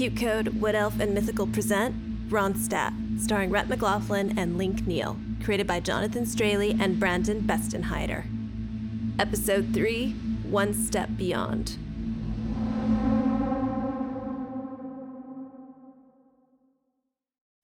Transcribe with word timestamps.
QCODE, 0.00 0.58
Wood 0.60 0.74
Elf, 0.74 0.98
and 0.98 1.12
Mythical 1.12 1.46
present 1.46 2.30
Ronstadt, 2.30 3.20
starring 3.20 3.50
Rhett 3.50 3.68
McLaughlin 3.68 4.38
and 4.38 4.56
Link 4.56 4.86
Neal, 4.86 5.18
created 5.44 5.66
by 5.66 5.78
Jonathan 5.78 6.24
Straley 6.24 6.74
and 6.80 6.98
Brandon 6.98 7.42
Bestenheider. 7.42 8.24
Episode 9.18 9.74
3 9.74 10.12
One 10.48 10.72
Step 10.72 11.10
Beyond. 11.18 11.76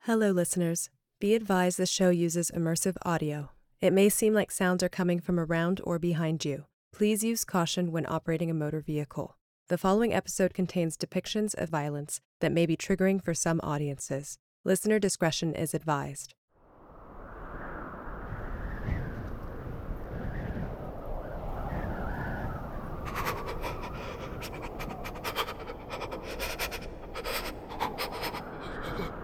Hello, 0.00 0.30
listeners. 0.30 0.90
Be 1.18 1.34
advised 1.34 1.78
the 1.78 1.86
show 1.86 2.10
uses 2.10 2.50
immersive 2.54 2.98
audio. 3.02 3.48
It 3.80 3.94
may 3.94 4.10
seem 4.10 4.34
like 4.34 4.50
sounds 4.50 4.82
are 4.82 4.90
coming 4.90 5.20
from 5.20 5.40
around 5.40 5.80
or 5.84 5.98
behind 5.98 6.44
you. 6.44 6.66
Please 6.92 7.24
use 7.24 7.46
caution 7.46 7.92
when 7.92 8.04
operating 8.04 8.50
a 8.50 8.54
motor 8.54 8.80
vehicle. 8.80 9.35
The 9.68 9.76
following 9.76 10.14
episode 10.14 10.54
contains 10.54 10.96
depictions 10.96 11.52
of 11.56 11.70
violence 11.70 12.20
that 12.38 12.52
may 12.52 12.66
be 12.66 12.76
triggering 12.76 13.20
for 13.20 13.34
some 13.34 13.60
audiences. 13.64 14.38
Listener 14.64 15.00
discretion 15.00 15.56
is 15.56 15.74
advised. 15.74 16.34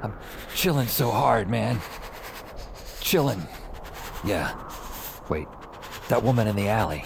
I'm 0.02 0.12
chilling 0.56 0.88
so 0.88 1.12
hard, 1.12 1.48
man. 1.48 1.80
Chilling. 3.00 3.46
Yeah. 4.24 4.52
Wait, 5.28 5.46
that 6.08 6.24
woman 6.24 6.48
in 6.48 6.56
the 6.56 6.66
alley. 6.66 7.04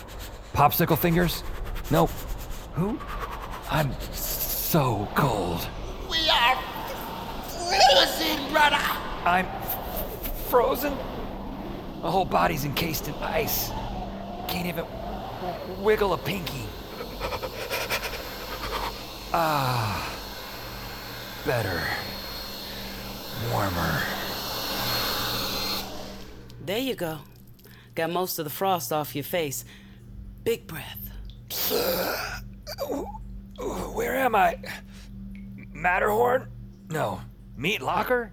Popsicle 0.55 0.97
fingers? 0.97 1.43
Nope. 1.91 2.09
Who? 2.73 2.99
I'm 3.71 3.93
so 4.13 5.09
cold. 5.15 5.67
We 6.09 6.29
are 6.29 6.57
frozen, 7.49 8.53
brother. 8.53 8.77
I'm 9.25 9.47
frozen? 10.49 10.97
My 12.03 12.11
whole 12.11 12.25
body's 12.25 12.65
encased 12.65 13.09
in 13.09 13.15
ice. 13.15 13.71
Can't 14.47 14.67
even 14.67 14.85
w- 14.85 15.83
wiggle 15.83 16.13
a 16.13 16.19
pinky. 16.19 16.63
Ah. 19.33 20.13
Better. 21.45 21.83
Warmer. 23.51 24.03
There 26.65 26.79
you 26.79 26.95
go. 26.95 27.19
Got 27.95 28.11
most 28.11 28.39
of 28.39 28.45
the 28.45 28.51
frost 28.51 28.93
off 28.93 29.15
your 29.15 29.25
face. 29.25 29.65
Big 30.45 30.67
breath. 30.67 31.11
Where 33.59 34.15
am 34.15 34.35
I? 34.35 34.59
Matterhorn? 35.73 36.49
No. 36.91 37.21
Meat 37.57 37.81
locker? 37.83 38.33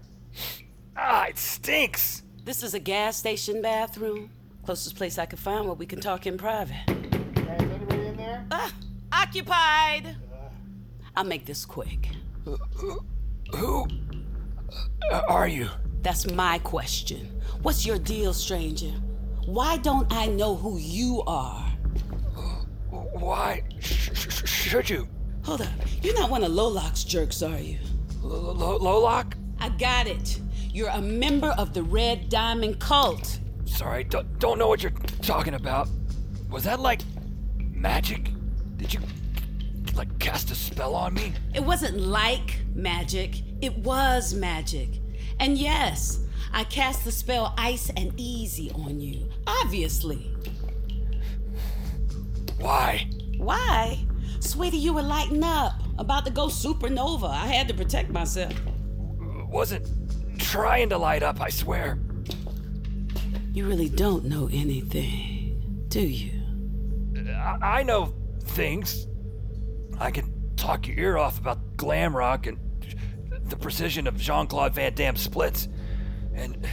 Ah, 0.97 1.25
it 1.27 1.37
stinks. 1.37 2.23
This 2.43 2.61
is 2.63 2.73
a 2.73 2.79
gas 2.79 3.17
station 3.17 3.61
bathroom. 3.61 4.29
Closest 4.65 4.95
place 4.95 5.17
I 5.17 5.25
could 5.25 5.39
find 5.39 5.65
where 5.65 5.75
we 5.75 5.85
can 5.85 5.99
talk 6.01 6.27
in 6.27 6.37
private. 6.37 6.75
Is 6.87 7.47
anybody 7.47 8.07
in 8.07 8.17
there? 8.17 8.45
Ah, 8.51 8.71
occupied. 9.11 10.15
I'll 11.15 11.23
make 11.23 11.45
this 11.45 11.65
quick. 11.65 12.09
Who 13.55 13.87
uh, 15.11 15.21
are 15.27 15.47
you? 15.47 15.69
That's 16.01 16.29
my 16.31 16.59
question. 16.59 17.41
What's 17.61 17.85
your 17.85 17.97
deal, 17.97 18.33
stranger? 18.33 18.91
Why 19.45 19.77
don't 19.77 20.11
I 20.11 20.27
know 20.27 20.55
who 20.55 20.77
you 20.77 21.23
are? 21.27 21.69
Why 22.89 23.63
sh- 23.79 24.09
sh- 24.13 24.47
should 24.49 24.89
you? 24.89 25.07
Hold 25.43 25.61
up. 25.61 25.67
You're 26.01 26.13
not 26.19 26.29
one 26.29 26.43
of 26.43 26.51
Lolok's 26.51 27.03
jerks, 27.03 27.41
are 27.41 27.59
you? 27.59 27.77
L- 28.23 28.61
L- 28.61 29.05
I 29.59 29.69
got 29.69 30.07
it. 30.07 30.39
You're 30.71 30.89
a 30.89 31.01
member 31.01 31.49
of 31.57 31.73
the 31.73 31.83
Red 31.83 32.29
Diamond 32.29 32.79
Cult. 32.79 33.39
Sorry, 33.65 34.03
don't, 34.03 34.39
don't 34.39 34.57
know 34.57 34.67
what 34.67 34.81
you're 34.81 34.93
talking 35.21 35.53
about. 35.53 35.87
Was 36.49 36.63
that 36.63 36.79
like 36.79 37.01
magic? 37.57 38.29
Did 38.77 38.93
you 38.93 38.99
like 39.95 40.17
cast 40.19 40.51
a 40.51 40.55
spell 40.55 40.95
on 40.95 41.13
me? 41.13 41.33
It 41.53 41.63
wasn't 41.63 41.97
like 41.99 42.59
magic, 42.73 43.41
it 43.61 43.77
was 43.79 44.33
magic. 44.33 44.89
And 45.39 45.57
yes, 45.57 46.19
I 46.53 46.63
cast 46.63 47.03
the 47.03 47.11
spell 47.11 47.53
Ice 47.57 47.89
and 47.97 48.13
Easy 48.17 48.71
on 48.71 48.99
you. 48.99 49.29
Obviously. 49.47 50.31
Why? 52.59 53.07
Why? 53.37 54.05
Sweetie, 54.43 54.77
you 54.77 54.93
were 54.93 55.01
lighting 55.01 55.43
up, 55.43 55.81
about 55.97 56.25
to 56.25 56.31
go 56.31 56.47
supernova. 56.47 57.29
I 57.29 57.47
had 57.47 57.67
to 57.69 57.73
protect 57.73 58.09
myself. 58.09 58.53
Wasn't 59.49 59.87
trying 60.37 60.89
to 60.89 60.97
light 60.97 61.23
up, 61.23 61.39
I 61.39 61.49
swear. 61.49 61.97
You 63.53 63.65
really 63.65 63.87
don't 63.87 64.25
know 64.25 64.49
anything, 64.51 65.85
do 65.87 66.01
you? 66.01 66.41
I, 67.29 67.79
I 67.79 67.83
know 67.83 68.13
things. 68.43 69.07
I 69.99 70.11
can 70.11 70.33
talk 70.57 70.87
your 70.87 70.97
ear 70.97 71.17
off 71.17 71.39
about 71.39 71.77
glam 71.77 72.15
rock 72.15 72.45
and 72.45 72.59
the 73.45 73.55
precision 73.55 74.07
of 74.07 74.17
Jean 74.17 74.47
Claude 74.47 74.75
Van 74.75 74.93
Damme 74.93 75.15
splits. 75.15 75.69
And 76.33 76.67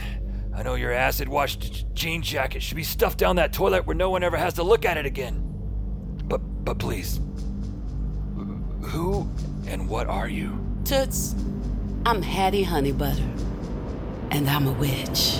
I 0.53 0.63
know 0.63 0.75
your 0.75 0.91
acid 0.91 1.29
washed 1.29 1.93
jean 1.93 2.21
jacket 2.21 2.61
should 2.61 2.77
be 2.77 2.83
stuffed 2.83 3.17
down 3.17 3.37
that 3.37 3.53
toilet 3.53 3.85
where 3.85 3.95
no 3.95 4.09
one 4.09 4.23
ever 4.23 4.37
has 4.37 4.55
to 4.55 4.63
look 4.63 4.85
at 4.85 4.97
it 4.97 5.05
again. 5.05 5.47
But, 6.25 6.39
but 6.65 6.77
please, 6.77 7.19
who 8.81 9.29
and 9.67 9.87
what 9.87 10.07
are 10.07 10.27
you? 10.27 10.57
Toots, 10.85 11.35
I'm 12.05 12.21
Hattie 12.21 12.65
Honeybutter, 12.65 13.29
and 14.31 14.49
I'm 14.49 14.67
a 14.67 14.73
witch. 14.73 15.37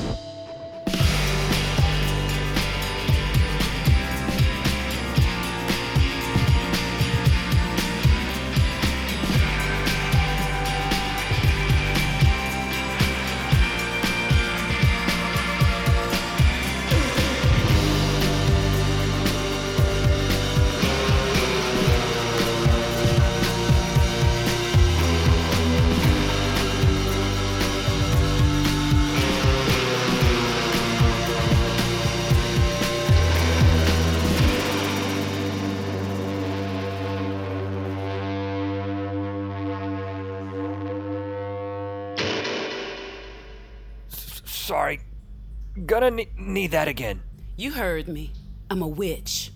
Gonna 45.92 46.10
ne- 46.10 46.30
need 46.38 46.72
that 46.72 46.88
again. 46.88 47.22
You 47.58 47.74
heard 47.74 48.08
me. 48.08 48.32
I'm 48.70 48.82
a 48.82 48.88
witch. 48.88 49.52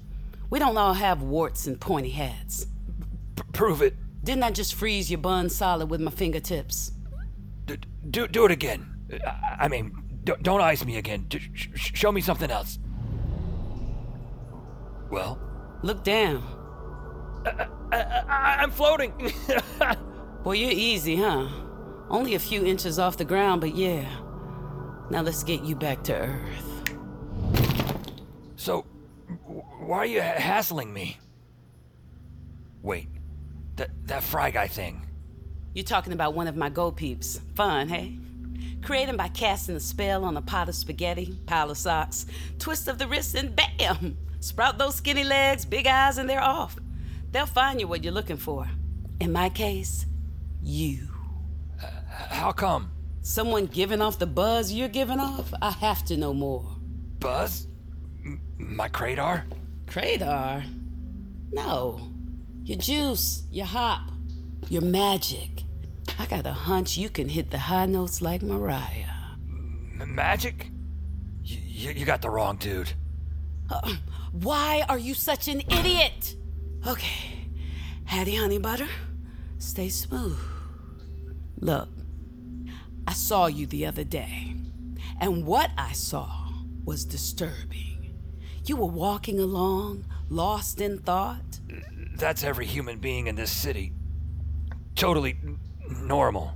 We 0.49 0.59
don't 0.59 0.75
all 0.75 0.93
have 0.93 1.21
warts 1.21 1.65
and 1.65 1.79
pointy 1.79 2.09
hats. 2.09 2.67
P- 3.37 3.43
prove 3.53 3.81
it. 3.81 3.95
Didn't 4.21 4.43
I 4.43 4.51
just 4.51 4.75
freeze 4.75 5.09
your 5.09 5.19
bun 5.19 5.47
solid 5.49 5.89
with 5.89 6.01
my 6.01 6.11
fingertips? 6.11 6.91
D- 7.67 7.77
do 8.11 8.27
do 8.27 8.43
it 8.43 8.51
again. 8.51 8.85
I, 9.25 9.55
I 9.61 9.67
mean, 9.69 9.95
d- 10.25 10.33
don't 10.41 10.59
ice 10.59 10.83
me 10.83 10.97
again. 10.97 11.25
Sh- 11.31 11.69
show 11.93 12.11
me 12.11 12.19
something 12.19 12.51
else. 12.51 12.79
Well, 15.09 15.39
Look 15.83 16.03
down. 16.03 16.43
Uh, 17.45 17.49
uh, 17.49 17.95
uh, 17.95 18.23
I- 18.27 18.57
I'm 18.59 18.71
floating. 18.71 19.13
Boy, 20.43 20.55
you're 20.55 20.71
easy, 20.71 21.15
huh? 21.15 21.47
Only 22.09 22.35
a 22.35 22.39
few 22.39 22.65
inches 22.65 22.99
off 22.99 23.15
the 23.15 23.23
ground, 23.23 23.61
but 23.61 23.73
yeah. 23.73 24.05
Now 25.09 25.21
let's 25.21 25.43
get 25.43 25.63
you 25.63 25.75
back 25.75 26.03
to 26.05 26.15
Earth. 26.15 26.95
so, 28.55 28.81
why 29.85 29.97
are 29.99 30.05
you 30.05 30.21
hassling 30.21 30.91
me? 30.91 31.17
Wait, 32.81 33.07
that 33.75 33.89
that 34.07 34.23
fry 34.23 34.49
guy 34.49 34.67
thing. 34.67 35.07
You're 35.73 35.85
talking 35.85 36.13
about 36.13 36.33
one 36.33 36.47
of 36.47 36.55
my 36.55 36.69
go 36.69 36.91
peeps. 36.91 37.39
Fun, 37.55 37.87
hey? 37.87 38.17
Created 38.81 39.17
by 39.17 39.27
casting 39.27 39.75
a 39.75 39.79
spell 39.79 40.23
on 40.23 40.37
a 40.37 40.41
pot 40.41 40.69
of 40.69 40.75
spaghetti, 40.75 41.37
pile 41.45 41.69
of 41.69 41.77
socks, 41.77 42.25
twist 42.59 42.87
of 42.87 42.97
the 42.97 43.07
wrist, 43.07 43.35
and 43.35 43.55
bam! 43.55 44.17
Sprout 44.39 44.77
those 44.77 44.95
skinny 44.95 45.23
legs, 45.23 45.65
big 45.65 45.87
eyes, 45.87 46.17
and 46.17 46.29
they're 46.29 46.41
off. 46.41 46.77
They'll 47.31 47.45
find 47.45 47.79
you 47.79 47.87
what 47.87 48.03
you're 48.03 48.13
looking 48.13 48.37
for. 48.37 48.67
In 49.19 49.31
my 49.31 49.49
case, 49.49 50.05
you. 50.61 51.09
How 52.29 52.51
come? 52.51 52.94
Someone 53.30 53.66
giving 53.66 54.04
off 54.04 54.19
the 54.19 54.27
buzz 54.27 54.72
you're 54.72 54.88
giving 54.88 55.19
off? 55.19 55.51
I 55.60 55.72
have 55.72 56.06
to 56.06 56.16
know 56.16 56.31
more. 56.31 56.63
Buzz? 57.19 57.66
M- 58.24 58.39
my 58.60 58.88
Kratar? 58.88 59.42
Kratar? 59.88 60.63
No. 61.51 62.00
Your 62.66 62.77
juice, 62.77 63.42
your 63.50 63.66
hop, 63.66 64.12
your 64.69 64.83
magic. 64.83 65.63
I 66.19 66.27
got 66.27 66.45
a 66.45 66.54
hunch 66.54 66.98
you 66.98 67.10
can 67.10 67.27
hit 67.27 67.50
the 67.50 67.57
high 67.57 67.88
notes 67.88 68.22
like 68.22 68.44
Mariah. 68.44 69.33
M- 69.50 70.13
magic? 70.13 70.69
Y- 71.44 71.94
you 71.95 72.06
got 72.06 72.22
the 72.22 72.30
wrong 72.30 72.57
dude. 72.57 72.94
Uh, 73.72 73.95
why 74.33 74.86
are 74.88 75.00
you 75.00 75.16
such 75.16 75.48
an 75.48 75.62
idiot? 75.62 76.36
Okay, 76.86 77.48
Hattie 78.04 78.36
Honey 78.36 78.60
Butter, 78.60 78.88
stay 79.57 79.89
smooth. 79.89 80.38
Look, 81.60 81.89
I 83.07 83.13
saw 83.13 83.45
you 83.47 83.67
the 83.67 83.85
other 83.85 84.03
day, 84.03 84.55
and 85.19 85.45
what 85.45 85.71
I 85.77 85.91
saw 85.93 86.49
was 86.85 87.05
disturbing. 87.05 88.15
You 88.65 88.77
were 88.77 88.85
walking 88.85 89.39
along, 89.39 90.05
lost 90.29 90.81
in 90.81 90.99
thought. 90.99 91.59
That's 92.15 92.43
every 92.43 92.65
human 92.65 92.97
being 92.97 93.27
in 93.27 93.35
this 93.35 93.51
city. 93.51 93.93
Totally 94.95 95.37
normal. 95.87 96.53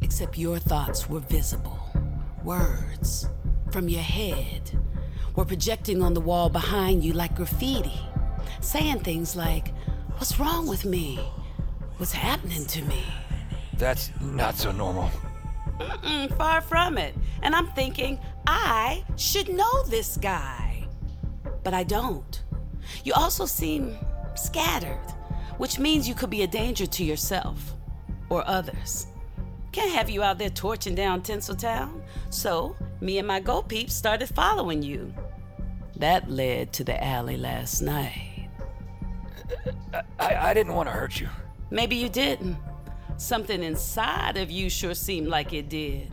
Except 0.00 0.36
your 0.36 0.58
thoughts 0.58 1.08
were 1.08 1.20
visible. 1.20 1.78
Words 2.44 3.28
from 3.72 3.88
your 3.88 4.02
head 4.02 4.78
were 5.34 5.44
projecting 5.44 6.02
on 6.02 6.14
the 6.14 6.20
wall 6.20 6.50
behind 6.50 7.02
you 7.04 7.12
like 7.12 7.34
graffiti, 7.36 8.00
saying 8.60 9.00
things 9.00 9.36
like, 9.36 9.72
What's 10.18 10.38
wrong 10.40 10.66
with 10.66 10.84
me? 10.84 11.16
What's 11.98 12.12
happening 12.12 12.66
to 12.66 12.82
me? 12.82 13.04
That's 13.74 14.10
not 14.20 14.56
so 14.56 14.72
normal. 14.72 15.10
Mm, 15.78 16.36
far 16.36 16.60
from 16.60 16.98
it. 16.98 17.14
And 17.42 17.54
I'm 17.54 17.68
thinking, 17.68 18.18
I 18.46 19.04
should 19.16 19.48
know 19.48 19.84
this 19.84 20.16
guy. 20.16 20.86
But 21.62 21.74
I 21.74 21.84
don't. 21.84 22.42
You 23.04 23.12
also 23.14 23.46
seem 23.46 23.96
scattered, 24.34 25.14
which 25.58 25.78
means 25.78 26.08
you 26.08 26.14
could 26.14 26.30
be 26.30 26.42
a 26.42 26.46
danger 26.46 26.86
to 26.86 27.04
yourself 27.04 27.76
or 28.28 28.46
others. 28.46 29.06
Can't 29.72 29.92
have 29.92 30.10
you 30.10 30.22
out 30.22 30.38
there 30.38 30.50
torching 30.50 30.94
down 30.94 31.22
Tinseltown. 31.22 32.02
So, 32.30 32.76
me 33.00 33.18
and 33.18 33.28
my 33.28 33.40
go 33.40 33.62
peeps 33.62 33.94
started 33.94 34.28
following 34.28 34.82
you. 34.82 35.12
That 35.96 36.30
led 36.30 36.72
to 36.74 36.84
the 36.84 37.02
alley 37.02 37.36
last 37.36 37.82
night. 37.82 38.48
I, 40.18 40.36
I 40.50 40.54
didn't 40.54 40.74
want 40.74 40.88
to 40.88 40.92
hurt 40.92 41.20
you. 41.20 41.28
Maybe 41.70 41.96
you 41.96 42.08
didn't. 42.08 42.56
Something 43.18 43.64
inside 43.64 44.36
of 44.36 44.48
you 44.48 44.70
sure 44.70 44.94
seemed 44.94 45.26
like 45.26 45.52
it 45.52 45.68
did. 45.68 46.12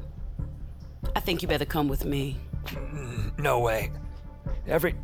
I 1.16 1.19
think 1.19 1.44
you 1.44 1.48
better 1.48 1.63
come 1.63 1.88
with 1.88 2.04
me. 2.04 2.40
No 3.38 3.60
way. 3.60 3.92
Every 4.68 4.96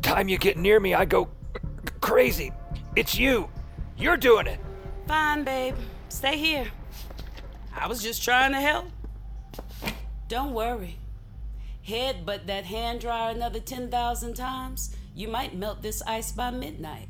time 0.00 0.28
you 0.28 0.38
get 0.38 0.56
near 0.56 0.80
me, 0.80 0.94
I 0.94 1.04
go 1.04 1.28
crazy. 2.00 2.50
It's 2.96 3.14
you. 3.14 3.50
You're 3.98 4.16
doing 4.16 4.46
it. 4.46 4.58
Fine, 5.06 5.44
babe. 5.44 5.76
Stay 6.08 6.38
here. 6.38 6.66
I 7.76 7.88
was 7.88 8.02
just 8.02 8.24
trying 8.24 8.52
to 8.52 8.60
help. 8.60 8.86
Don't 10.28 10.54
worry. 10.54 10.96
Head 11.82 12.24
but 12.24 12.46
that 12.46 12.64
hand 12.64 13.00
dryer 13.00 13.32
another 13.32 13.60
10,000 13.60 14.32
times, 14.32 14.96
you 15.14 15.28
might 15.28 15.54
melt 15.54 15.82
this 15.82 16.00
ice 16.06 16.32
by 16.32 16.50
midnight. 16.50 17.08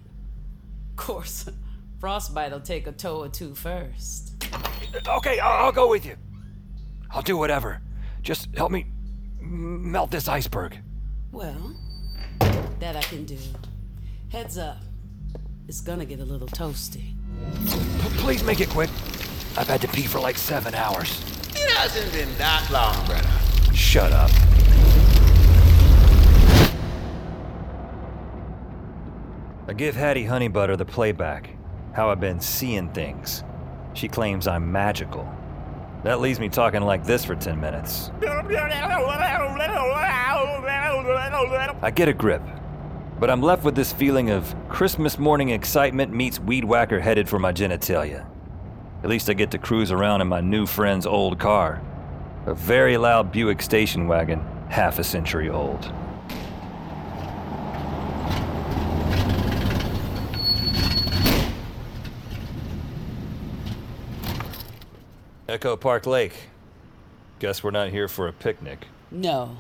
Of 0.91 0.97
course, 0.97 1.49
frostbite'll 2.05 2.61
take 2.61 2.87
a 2.87 2.93
toe 2.93 3.23
or 3.23 3.31
two 3.31 3.55
first. 3.55 4.35
Okay, 5.09 5.41
I'll, 5.41 5.65
I'll 5.65 5.73
go 5.73 5.89
with 5.89 6.05
you. 6.05 6.17
I'll 7.11 7.23
do 7.23 7.39
whatever. 7.39 7.81
Just 8.21 8.55
help 8.55 8.71
me 8.71 8.85
melt 9.41 10.11
this 10.11 10.29
iceberg. 10.29 10.77
Well, 11.33 11.75
that 12.79 12.95
I 12.95 13.01
can 13.01 13.25
do. 13.25 13.39
Heads 14.31 14.59
up. 14.59 14.77
It's 15.67 15.81
gonna 15.81 16.05
get 16.05 16.21
a 16.21 16.25
little 16.27 16.47
toasty. 16.47 17.15
P- 17.71 18.19
please 18.19 18.45
make 18.45 18.61
it 18.61 18.69
quick. 18.69 18.91
I've 19.57 19.69
had 19.69 19.81
to 19.81 19.89
pee 19.89 20.03
for 20.03 20.21
like 20.21 20.37
seven 20.37 20.75
hours. 20.75 21.23
It 21.55 21.71
hasn't 21.71 22.13
been 22.13 22.29
that 22.37 22.69
long, 22.71 22.95
brother. 23.07 23.75
Shut 23.75 24.13
up. 24.13 24.31
I 29.67 29.73
give 29.73 29.97
Hattie 29.97 30.27
Honey 30.27 30.49
Butter 30.49 30.77
the 30.77 30.85
playback, 30.85 31.49
how 31.95 32.11
I've 32.11 32.21
been 32.21 32.41
seeing 32.41 32.89
things. 32.91 33.45
She 33.95 34.09
claims 34.09 34.47
I'm 34.47 34.71
magical. 34.71 35.27
That 36.03 36.21
leaves 36.21 36.41
me 36.41 36.49
talking 36.49 36.83
like 36.83 37.05
this 37.05 37.25
for 37.25 37.35
10 37.35 37.59
minutes. 37.61 38.11
I 41.81 41.93
get 41.95 42.09
a 42.09 42.13
grip, 42.13 42.43
but 43.21 43.31
I'm 43.31 43.41
left 43.41 43.65
with 43.65 43.75
this 43.77 43.93
feeling 43.93 44.31
of 44.31 44.55
Christmas 44.69 45.19
morning 45.19 45.51
excitement 45.51 46.13
meets 46.13 46.41
weed 46.41 46.65
whacker 46.65 47.01
headed 47.01 47.29
for 47.29 47.39
my 47.39 47.53
genitalia. 47.53 48.27
At 49.03 49.11
least 49.11 49.31
I 49.31 49.35
get 49.35 49.51
to 49.53 49.59
cruise 49.59 49.93
around 49.93 50.21
in 50.21 50.29
my 50.29 50.41
new 50.41 50.67
friend's 50.67 51.07
old 51.07 51.39
car. 51.39 51.81
A 52.47 52.55
very 52.55 52.97
loud 52.97 53.31
Buick 53.31 53.63
station 53.63 54.09
wagon, 54.09 54.45
half 54.69 54.99
a 54.99 55.05
century 55.05 55.49
old. 55.49 55.93
Echo 65.55 65.77
Park 65.77 66.05
Lake. 66.05 66.49
Guess 67.39 67.63
we're 67.63 67.71
not 67.71 67.91
here 67.91 68.09
for 68.09 68.27
a 68.27 68.33
picnic. 68.33 68.89
No, 69.13 69.57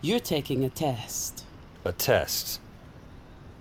you're 0.00 0.20
taking 0.20 0.64
a 0.64 0.70
test. 0.70 1.44
A 1.84 1.90
test. 1.90 2.60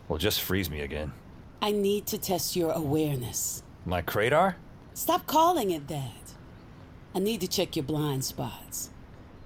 Well, 0.07 0.19
just 0.19 0.39
freeze 0.39 0.69
me 0.69 0.81
again. 0.81 1.13
I 1.59 1.71
need 1.71 2.05
to 2.07 2.19
test 2.19 2.55
your 2.55 2.73
awareness. 2.73 3.63
My 3.87 4.03
Kratar? 4.03 4.53
Stop 4.93 5.25
calling 5.25 5.71
it 5.71 5.87
that. 5.87 6.35
I 7.15 7.17
need 7.17 7.41
to 7.41 7.47
check 7.47 7.75
your 7.75 7.85
blind 7.85 8.23
spots. 8.23 8.91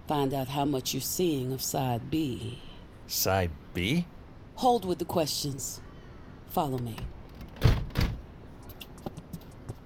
Find 0.05 0.33
out 0.33 0.49
how 0.49 0.65
much 0.65 0.93
you're 0.93 0.99
seeing 0.99 1.53
of 1.53 1.61
side 1.61 2.11
B. 2.11 2.59
Side 3.07 3.51
B? 3.73 4.05
Hold 4.55 4.83
with 4.83 4.99
the 4.99 5.05
questions. 5.05 5.79
Follow 6.49 6.77
me. 6.77 6.97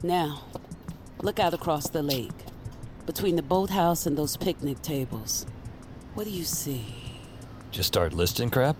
Now, 0.01 0.41
look 1.21 1.39
out 1.39 1.53
across 1.53 1.89
the 1.89 2.03
lake. 2.03 2.31
Between 3.05 3.35
the 3.35 3.43
boathouse 3.43 4.05
and 4.05 4.17
those 4.17 4.37
picnic 4.37 4.81
tables. 4.81 5.45
What 6.15 6.25
do 6.25 6.31
you 6.31 6.43
see? 6.43 6.85
Just 7.71 7.87
start 7.87 8.13
listing 8.13 8.49
crap? 8.49 8.77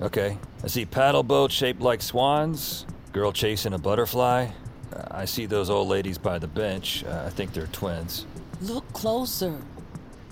Okay. 0.00 0.38
I 0.62 0.66
see 0.68 0.84
paddle 0.86 1.22
boats 1.22 1.54
shaped 1.54 1.80
like 1.80 2.00
swans, 2.02 2.86
girl 3.12 3.32
chasing 3.32 3.72
a 3.72 3.78
butterfly. 3.78 4.48
Uh, 4.94 5.02
I 5.10 5.24
see 5.24 5.46
those 5.46 5.68
old 5.68 5.88
ladies 5.88 6.18
by 6.18 6.38
the 6.38 6.46
bench. 6.46 7.04
Uh, 7.04 7.24
I 7.26 7.30
think 7.30 7.52
they're 7.52 7.66
twins. 7.68 8.26
Look 8.60 8.90
closer. 8.92 9.60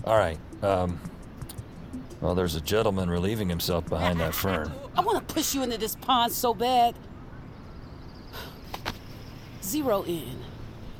All 0.05 0.17
right. 0.17 0.39
Um. 0.61 0.99
Well, 2.21 2.33
there's 2.33 2.55
a 2.55 2.61
gentleman 2.61 3.09
relieving 3.09 3.49
himself 3.49 3.85
behind 3.87 4.19
that 4.21 4.33
fern. 4.33 4.71
I 4.95 5.01
want 5.01 5.27
to 5.27 5.33
push 5.33 5.53
you 5.53 5.61
into 5.63 5.77
this 5.77 5.95
pond 5.95 6.31
so 6.31 6.53
bad. 6.53 6.95
Zero 9.61 10.03
in. 10.03 10.37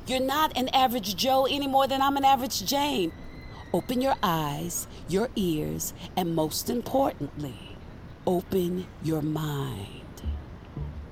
You're 0.06 0.20
not 0.20 0.56
an 0.56 0.68
average 0.68 1.16
Joe 1.16 1.46
any 1.46 1.66
more 1.66 1.88
than 1.88 2.00
I'm 2.00 2.16
an 2.16 2.24
average 2.24 2.64
Jane. 2.64 3.10
Open 3.72 4.00
your 4.00 4.14
eyes, 4.22 4.86
your 5.08 5.28
ears, 5.34 5.92
and 6.16 6.32
most 6.32 6.70
importantly, 6.70 7.76
open 8.24 8.86
your 9.02 9.20
mind. 9.20 10.22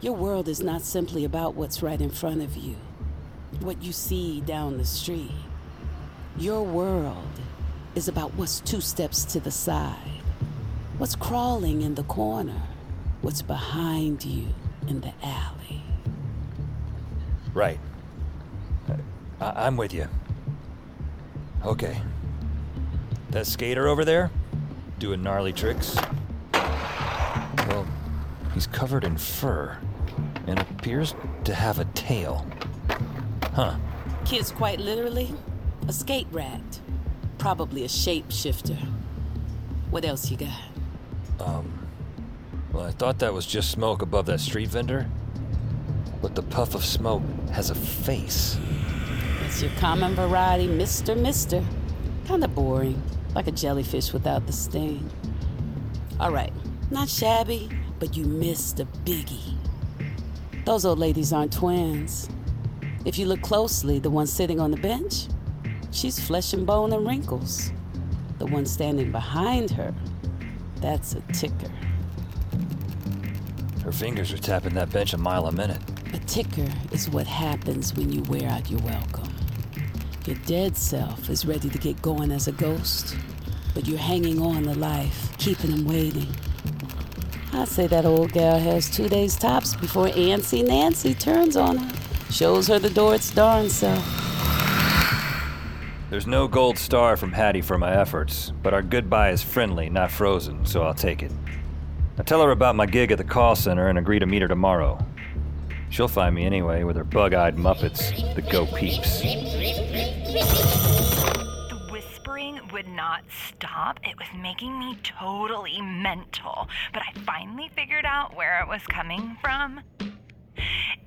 Your 0.01 0.13
world 0.13 0.47
is 0.47 0.63
not 0.63 0.83
simply 0.83 1.25
about 1.25 1.57
what's 1.57 1.83
right 1.83 2.01
in 2.01 2.11
front 2.11 2.41
of 2.41 2.57
you, 2.57 2.77
what 3.59 3.83
you 3.83 3.91
see 3.91 4.41
down 4.41 4.79
the 4.79 4.85
street. 4.85 5.33
Your 6.39 6.63
world 6.63 7.41
is 7.97 8.07
about 8.07 8.35
what's 8.35 8.61
two 8.61 8.81
steps 8.81 9.25
to 9.25 9.41
the 9.41 9.51
side, 9.51 10.23
what's 10.99 11.17
crawling 11.17 11.83
in 11.83 11.97
the 11.97 12.05
corner, 12.05 12.63
what's 13.23 13.43
behind 13.43 14.25
you 14.25 14.47
in 14.87 15.01
the 15.01 15.13
alley. 15.21 15.83
Right. 17.53 17.81
I- 19.41 19.67
I'm 19.67 19.77
with 19.77 19.93
you. 19.93 20.09
Okay. 21.65 22.01
That 23.31 23.47
skater 23.47 23.89
over 23.89 24.05
there? 24.05 24.31
Doing 24.99 25.23
gnarly 25.23 25.53
tricks? 25.53 25.97
Well, 26.53 27.87
he's 28.53 28.67
covered 28.67 29.05
in 29.05 29.17
fur 29.17 29.77
and 30.47 30.59
appears 30.61 31.15
to 31.45 31.55
have 31.55 31.79
a 31.79 31.85
tail. 31.87 32.47
Huh. 33.55 33.77
Kid's 34.25 34.51
quite 34.53 34.79
literally 34.79 35.35
a 35.89 35.93
skate 35.93 36.27
rat, 36.31 36.81
probably 37.39 37.85
a 37.85 37.89
shapeshifter. 37.89 38.77
What 39.91 40.05
else 40.05 40.31
you 40.31 40.37
got? 40.37 40.61
Um, 41.41 41.73
well, 42.73 42.85
I 42.85 42.91
thought 42.91 43.19
that 43.21 43.33
was 43.33 43.47
just 43.47 43.71
smoke 43.71 44.03
above 44.03 44.27
that 44.27 44.41
street 44.41 44.69
vendor. 44.69 45.07
But 46.23 46.35
the 46.35 46.43
puff 46.43 46.75
of 46.75 46.85
smoke 46.85 47.23
has 47.53 47.71
a 47.71 47.75
face. 47.75 48.59
It's 49.55 49.63
your 49.63 49.71
common 49.79 50.17
variety, 50.17 50.67
Mr. 50.67 51.17
Mister. 51.17 51.65
Kinda 52.27 52.49
boring, 52.49 53.01
like 53.37 53.47
a 53.47 53.53
jellyfish 53.53 54.13
without 54.13 54.49
the 54.49 54.53
sting. 54.53 55.09
All 56.19 56.33
right, 56.33 56.53
not 56.91 57.09
shabby, 57.09 57.71
but 58.01 58.17
you 58.17 58.25
missed 58.25 58.81
a 58.81 58.85
biggie. 59.05 59.55
Those 60.65 60.85
old 60.85 60.99
ladies 60.99 61.33
aren't 61.33 61.53
twins. 61.53 62.29
If 63.05 63.17
you 63.17 63.27
look 63.27 63.43
closely, 63.43 64.01
the 64.01 64.11
one 64.11 64.27
sitting 64.27 64.59
on 64.59 64.73
the 64.73 64.77
bench, 64.77 65.29
she's 65.93 66.19
flesh 66.19 66.53
and 66.53 66.67
bone 66.67 66.93
and 66.93 67.07
wrinkles. 67.07 67.71
The 68.41 68.47
one 68.47 68.67
standing 68.67 69.13
behind 69.13 69.71
her, 69.71 69.95
that's 70.81 71.15
a 71.15 71.21
ticker. 71.33 71.71
Her 73.85 73.93
fingers 73.93 74.33
are 74.33 74.39
tapping 74.39 74.75
that 74.75 74.91
bench 74.91 75.13
a 75.13 75.17
mile 75.17 75.47
a 75.47 75.53
minute. 75.53 75.81
A 76.13 76.19
ticker 76.27 76.67
is 76.91 77.09
what 77.09 77.29
happens 77.29 77.95
when 77.95 78.11
you 78.11 78.21
wear 78.23 78.51
out 78.51 78.69
your 78.69 78.81
welcome. 78.81 79.24
Your 80.27 80.37
dead 80.47 80.75
self 80.75 81.29
is 81.29 81.45
ready 81.45 81.69
to 81.69 81.77
get 81.77 82.01
going 82.01 82.33
as 82.33 82.49
a 82.49 82.53
ghost, 82.53 83.15
but 83.75 83.87
you're 83.87 83.99
hanging 83.99 84.41
on 84.41 84.63
to 84.63 84.75
life, 84.75 85.37
keeping 85.37 85.71
him 85.71 85.85
waiting. 85.85 86.27
I'd 87.53 87.69
say 87.69 87.87
that 87.89 88.07
old 88.07 88.33
gal 88.33 88.59
has 88.59 88.89
two 88.89 89.11
days 89.11 89.37
tops 89.37 89.77
before 89.77 90.09
Auntie 90.09 90.63
Nancy 90.63 91.13
turns 91.13 91.57
on 91.59 91.77
her, 91.77 91.97
shows 92.33 92.69
her 92.69 92.79
the 92.79 92.89
door 92.89 93.15
its 93.15 93.31
darn 93.33 93.69
self. 93.69 94.03
There's 96.09 96.27
no 96.27 96.49
gold 96.49 96.79
star 96.79 97.19
from 97.19 97.33
Hattie 97.33 97.61
for 97.61 97.77
my 97.77 97.95
efforts, 97.95 98.51
but 98.63 98.73
our 98.73 98.83
goodbye 98.83 99.31
is 99.31 99.43
friendly, 99.43 99.91
not 99.91 100.11
frozen, 100.11 100.65
so 100.65 100.85
I'll 100.85 100.95
take 100.95 101.23
it. 101.23 101.33
I 102.17 102.23
tell 102.23 102.43
her 102.43 102.51
about 102.51 102.77
my 102.77 102.87
gig 102.87 103.13
at 103.13 103.19
the 103.19 103.25
call 103.25 103.57
center 103.57 103.89
and 103.89 103.99
agree 103.99 104.21
to 104.21 104.27
meet 104.27 104.41
her 104.41 104.49
tomorrow. 104.49 105.05
She'll 105.91 106.09
find 106.09 106.35
me 106.35 106.45
anyway 106.45 106.83
with 106.83 106.97
her 106.97 107.05
bug 107.05 107.35
eyed 107.35 107.57
Muppets, 107.57 108.35
the 108.35 108.43
Go 108.43 108.67
Peeps. 108.67 109.21
Not 113.05 113.23
stop. 113.51 114.01
It 114.03 114.17
was 114.17 114.29
making 114.41 114.79
me 114.79 114.97
totally 115.03 115.83
mental. 115.83 116.69
But 116.93 117.03
I 117.03 117.13
finally 117.21 117.71
figured 117.77 118.07
out 118.07 118.35
where 118.35 118.61
it 118.63 118.69
was 118.69 118.81
coming 118.87 119.37
from. 119.43 119.81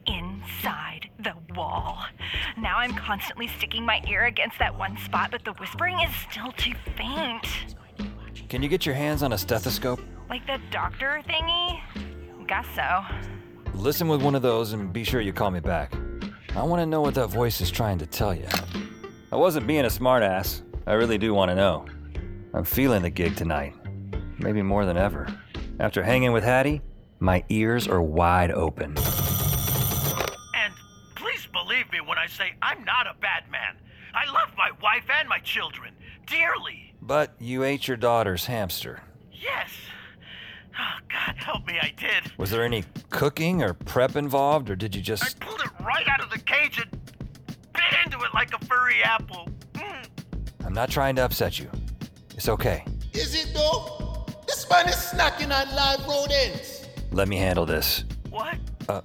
Inside 0.06 1.10
the 1.20 1.34
wall. 1.56 2.04
Now 2.56 2.78
I'm 2.78 2.94
constantly 2.94 3.48
sticking 3.48 3.84
my 3.84 4.04
ear 4.08 4.26
against 4.26 4.60
that 4.60 4.78
one 4.78 4.96
spot, 4.98 5.32
but 5.32 5.44
the 5.44 5.54
whispering 5.54 6.00
is 6.02 6.12
still 6.30 6.52
too 6.52 6.74
faint. 6.96 7.76
Can 8.48 8.62
you 8.62 8.70
get 8.70 8.86
your 8.86 8.94
hands 8.94 9.24
on 9.24 9.34
a 9.34 9.38
stethoscope? 9.38 10.00
Like 10.30 10.46
the 10.46 10.60
doctor 10.70 11.24
thingy? 11.28 11.82
Guess 12.46 12.68
so. 12.76 13.72
Listen 13.74 14.08
with 14.08 14.22
one 14.22 14.36
of 14.36 14.44
those 14.44 14.74
and 14.74 14.94
be 14.94 15.04
sure 15.04 15.20
you 15.20 15.34
call 15.34 15.50
me 15.50 15.62
back. 15.62 15.94
I 16.56 16.62
want 16.62 16.80
to 16.80 16.86
know 16.86 17.02
what 17.02 17.16
that 17.16 17.30
voice 17.30 17.60
is 17.60 17.72
trying 17.72 17.98
to 17.98 18.06
tell 18.06 18.36
you. 18.36 18.48
I 19.32 19.36
wasn't 19.36 19.66
being 19.66 19.86
a 19.86 19.90
smartass. 19.90 20.62
I 20.88 20.94
really 20.94 21.18
do 21.18 21.34
want 21.34 21.52
to 21.52 21.56
know. 21.56 21.86
I'm 22.54 22.64
feeling 22.64 23.02
the 23.02 23.10
gig 23.10 23.36
tonight. 23.36 23.76
Maybe 24.40 24.62
more 24.62 24.86
than 24.86 24.96
ever. 24.96 25.28
After 25.82 26.02
hanging 26.02 26.32
with 26.32 26.46
Hattie, 26.46 26.82
my 27.20 27.44
ears 27.50 27.90
are 27.90 28.02
wide 28.02 28.52
open. 28.52 28.98
And 30.56 30.74
please 31.16 31.46
believe 31.52 31.92
me 31.92 32.00
when 32.00 32.18
I 32.18 32.28
say 32.28 32.54
I'm 32.62 32.86
not 32.86 33.06
a 33.06 33.14
bad 33.20 33.52
man. 33.52 33.76
I 34.14 34.32
love 34.32 34.52
my 34.58 34.72
wife 34.82 35.04
and 35.10 35.28
my 35.28 35.40
children 35.40 35.94
dearly. 36.26 36.94
But 37.02 37.36
you 37.38 37.64
ate 37.64 37.90
your 37.90 37.98
daughter's 37.98 38.46
hamster. 38.46 39.02
Yes. 39.30 39.70
Oh, 40.80 41.00
God 41.10 41.36
help 41.36 41.68
me, 41.68 41.80
I 41.82 41.94
did. 41.98 42.32
Was 42.38 42.50
there 42.50 42.64
any 42.64 42.86
cooking 43.10 43.62
or 43.62 43.74
prep 43.74 44.16
involved, 44.16 44.70
or 44.70 44.78
did 44.78 44.96
you 44.96 45.02
just. 45.02 45.24
I 45.24 45.46
pulled 45.46 45.60
it 45.60 45.70
right 45.84 46.08
out 46.08 46.24
of 46.24 46.30
the 46.30 46.40
cage 46.40 46.80
and 46.80 46.90
bit 47.74 47.84
into 48.06 48.20
it 48.20 48.34
like 48.34 48.54
a 48.54 48.66
furry 48.66 49.04
apple. 49.04 49.50
I'm 50.78 50.82
not 50.82 50.92
trying 50.92 51.16
to 51.16 51.26
upset 51.26 51.58
you. 51.58 51.68
It's 52.36 52.48
okay. 52.48 52.86
Is 53.12 53.34
it 53.34 53.52
though? 53.52 54.28
This 54.46 54.70
man 54.70 54.88
is 54.88 54.94
snacking 54.94 55.46
on 55.46 55.76
live 55.76 56.06
rodents. 56.08 56.86
Let 57.12 57.28
me 57.28 57.36
handle 57.36 57.66
this. 57.66 58.04
What? 58.30 58.60
Uh, 58.88 59.02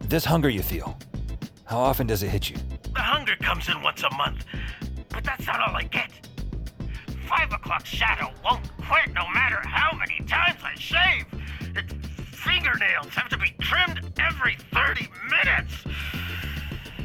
this 0.00 0.24
hunger 0.24 0.48
you 0.48 0.62
feel. 0.62 0.96
How 1.66 1.80
often 1.80 2.06
does 2.06 2.22
it 2.22 2.28
hit 2.28 2.48
you? 2.48 2.56
The 2.94 3.00
hunger 3.00 3.36
comes 3.42 3.68
in 3.68 3.82
once 3.82 4.02
a 4.02 4.14
month, 4.14 4.46
but 5.10 5.22
that's 5.22 5.46
not 5.46 5.60
all 5.60 5.76
I 5.76 5.82
get. 5.82 6.10
Five 7.28 7.52
o'clock 7.52 7.84
shadow 7.84 8.32
won't 8.42 8.66
quit 8.78 9.12
no 9.12 9.28
matter 9.34 9.60
how 9.68 9.94
many 9.94 10.26
times 10.26 10.60
I 10.64 10.74
shave. 10.76 11.26
Its 11.76 11.92
fingernails 12.34 13.08
have 13.08 13.28
to 13.28 13.36
be 13.36 13.54
trimmed 13.60 14.18
every 14.18 14.56
30 14.72 15.08
minutes. 15.28 15.74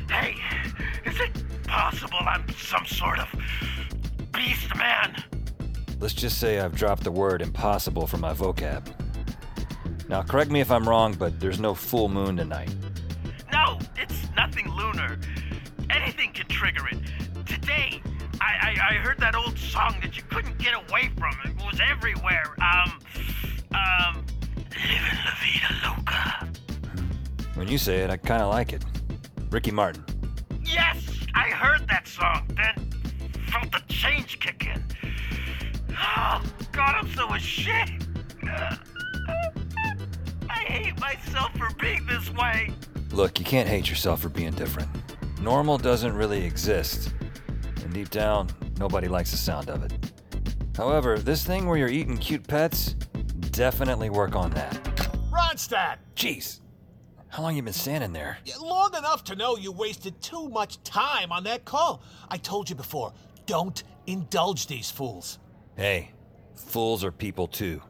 Hey, 0.10 0.36
is 1.04 1.20
it 1.20 1.44
possible 1.68 2.20
I'm 2.22 2.48
some 2.56 2.86
sort 2.86 3.20
of 3.20 3.28
beast 4.38 4.76
man? 4.76 5.24
Let's 6.00 6.14
just 6.14 6.40
say 6.40 6.60
I've 6.60 6.76
dropped 6.76 7.04
the 7.04 7.12
word 7.12 7.42
impossible 7.42 8.06
from 8.06 8.22
my 8.22 8.34
vocab. 8.34 8.88
Now, 10.08 10.22
correct 10.22 10.52
me 10.52 10.62
if 10.62 10.72
I'm 10.72 10.88
wrong, 10.88 11.14
but 11.14 11.40
there's 11.40 11.60
no 11.60 11.74
full 11.74 12.08
moon 12.08 12.38
tonight. 12.38 12.74
No, 13.52 13.80
it's 13.98 14.16
nothing 14.36 14.70
lunar. 14.70 15.20
Anything 15.90 16.32
can 16.34 16.48
trigger 16.48 16.88
it. 16.88 17.00
Today, 17.46 18.02
I, 18.40 18.76
I, 18.80 18.92
I 18.92 18.94
heard 18.96 19.18
that 19.20 19.36
old 19.36 19.58
song 19.58 19.96
that 20.02 20.16
you 20.16 20.24
couldn't 20.30 20.58
get 20.60 20.76
away 20.76 21.10
from. 21.18 21.36
It 21.44 21.56
was 21.66 21.82
everywhere. 21.90 22.56
Um, 22.62 23.00
um, 23.74 24.26
living 24.72 25.20
la 25.26 25.34
vida 25.42 25.76
loca. 25.84 26.48
When 27.56 27.68
you 27.68 27.80
say 27.80 28.04
it, 28.04 28.12
I 28.12 28.18
kind 28.18 28.44
of 28.44 28.50
like 28.50 28.72
it. 28.72 28.86
Ricky 29.50 29.72
Martin. 29.72 30.06
Yes, 30.64 31.10
I 31.34 31.50
heard 31.50 31.88
that 31.88 32.08
song, 32.08 32.48
then 32.56 32.88
felt 33.50 33.72
the 33.72 33.82
change 33.94 34.40
kick 34.40 34.68
in. 34.68 34.84
Oh, 35.92 36.42
God, 36.72 36.96
I'm 36.96 37.14
so 37.14 37.34
ashamed. 37.34 38.08
I 40.50 40.60
hate 40.60 41.00
myself 41.00 41.52
for 41.58 41.74
being 41.80 42.06
this 42.06 42.30
way. 42.34 42.72
Look, 43.12 43.40
you 43.40 43.46
can't 43.46 43.68
hate 43.68 43.90
yourself 43.90 44.22
for 44.22 44.30
being 44.30 44.52
different. 44.52 44.90
Normal 45.42 45.78
doesn't 45.78 46.14
really 46.14 46.46
exist. 46.46 47.14
And 47.84 47.94
deep 47.94 48.10
down, 48.10 48.50
nobody 48.80 49.08
likes 49.08 49.32
the 49.32 49.38
sound 49.38 49.70
of 49.70 49.84
it. 49.84 49.94
However, 50.76 51.18
this 51.18 51.44
thing 51.44 51.68
where 51.68 51.78
you're 51.78 51.88
eating 51.88 52.18
cute 52.18 52.48
pets, 52.48 52.94
definitely 53.52 54.10
work 54.10 54.36
on 54.36 54.52
that. 54.52 54.74
Ronstadt! 55.32 55.98
Jeez, 56.16 56.60
how 57.30 57.44
long 57.44 57.56
you 57.56 57.62
been 57.64 57.74
standing 57.74 58.14
there? 58.14 58.38
Long 58.62 58.94
enough 58.96 59.24
to 59.26 59.36
know 59.36 59.58
you 59.58 59.72
wasted 59.72 60.20
too 60.22 60.50
much 60.50 60.82
time 60.84 61.32
on 61.32 61.44
that 61.46 61.66
call. 61.66 62.02
I 62.30 62.38
told 62.38 62.70
you 62.70 62.76
before, 62.76 63.14
don't 63.48 63.84
indulge 64.06 64.68
these 64.68 64.92
fools. 64.92 65.40
Hey, 65.76 66.12
fools 66.56 67.04
are 67.04 67.12
people 67.12 67.48
too. 67.48 67.82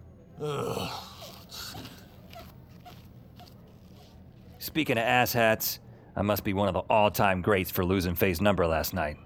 Speaking 4.59 4.97
of 4.97 5.03
asshats, 5.03 5.79
I 6.15 6.21
must 6.21 6.43
be 6.43 6.53
one 6.53 6.67
of 6.67 6.73
the 6.73 6.83
all 6.89 7.11
time 7.11 7.41
greats 7.41 7.71
for 7.71 7.83
losing 7.83 8.15
Faye's 8.15 8.39
number 8.39 8.65
last 8.65 8.93
night. 8.93 9.17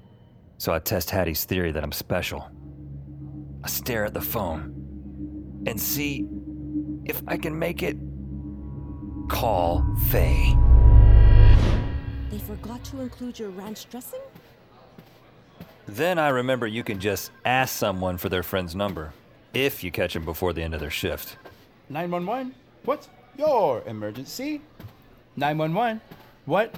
So 0.57 0.73
I 0.73 0.79
test 0.79 1.09
Hattie's 1.09 1.43
theory 1.45 1.71
that 1.71 1.83
I'm 1.83 1.91
special. 1.91 2.49
I 3.63 3.67
stare 3.67 4.05
at 4.05 4.13
the 4.13 4.21
phone 4.21 5.63
and 5.67 5.79
see 5.79 6.25
if 7.05 7.21
I 7.27 7.37
can 7.37 7.57
make 7.57 7.83
it 7.83 7.97
call 9.29 9.85
Faye. 10.09 10.55
They 12.29 12.39
forgot 12.39 12.83
to 12.85 13.01
include 13.01 13.39
your 13.39 13.49
ranch 13.49 13.89
dressing? 13.89 14.21
Then 15.91 16.17
I 16.17 16.29
remember 16.29 16.67
you 16.67 16.85
can 16.85 17.01
just 17.01 17.31
ask 17.43 17.75
someone 17.75 18.17
for 18.17 18.29
their 18.29 18.43
friend's 18.43 18.73
number 18.73 19.11
if 19.53 19.83
you 19.83 19.91
catch 19.91 20.13
them 20.13 20.23
before 20.23 20.53
the 20.53 20.63
end 20.63 20.73
of 20.73 20.79
their 20.79 20.89
shift. 20.89 21.35
911, 21.89 22.55
what's 22.85 23.09
your 23.37 23.83
emergency? 23.85 24.61
911, 25.35 25.99
what 26.45 26.73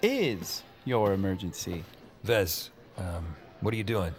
is 0.00 0.62
your 0.86 1.12
emergency? 1.12 1.84
Vez, 2.24 2.70
um, 2.96 3.36
what 3.60 3.74
are 3.74 3.76
you 3.76 3.84
doing? 3.84 4.14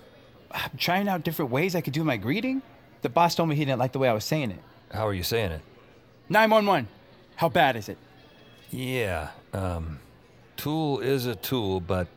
I'm 0.51 0.77
trying 0.77 1.07
out 1.07 1.23
different 1.23 1.49
ways 1.49 1.73
I 1.73 1.81
could 1.81 1.93
do 1.93 2.03
my 2.03 2.17
greeting. 2.17 2.61
The 3.01 3.09
boss 3.09 3.33
told 3.33 3.49
me 3.49 3.55
he 3.55 3.65
didn't 3.65 3.79
like 3.79 3.93
the 3.93 3.99
way 3.99 4.09
I 4.09 4.13
was 4.13 4.25
saying 4.25 4.51
it. 4.51 4.59
How 4.91 5.07
are 5.07 5.13
you 5.15 5.23
saying 5.23 5.53
it? 5.53 5.61
911, 6.29 6.87
how 7.35 7.49
bad 7.49 7.75
is 7.77 7.89
it? 7.89 7.97
Yeah, 8.69 9.29
um, 9.53 9.99
tool 10.55 10.99
is 10.99 11.25
a 11.25 11.33
tool, 11.33 11.79
but 11.79 12.07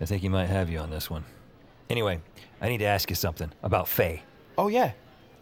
I 0.00 0.04
think 0.04 0.22
he 0.22 0.28
might 0.28 0.46
have 0.46 0.68
you 0.70 0.78
on 0.78 0.90
this 0.90 1.08
one. 1.10 1.24
Anyway, 1.88 2.20
I 2.60 2.68
need 2.68 2.78
to 2.78 2.84
ask 2.84 3.08
you 3.08 3.16
something 3.16 3.50
about 3.62 3.88
Faye. 3.88 4.22
Oh, 4.58 4.68
yeah. 4.68 4.92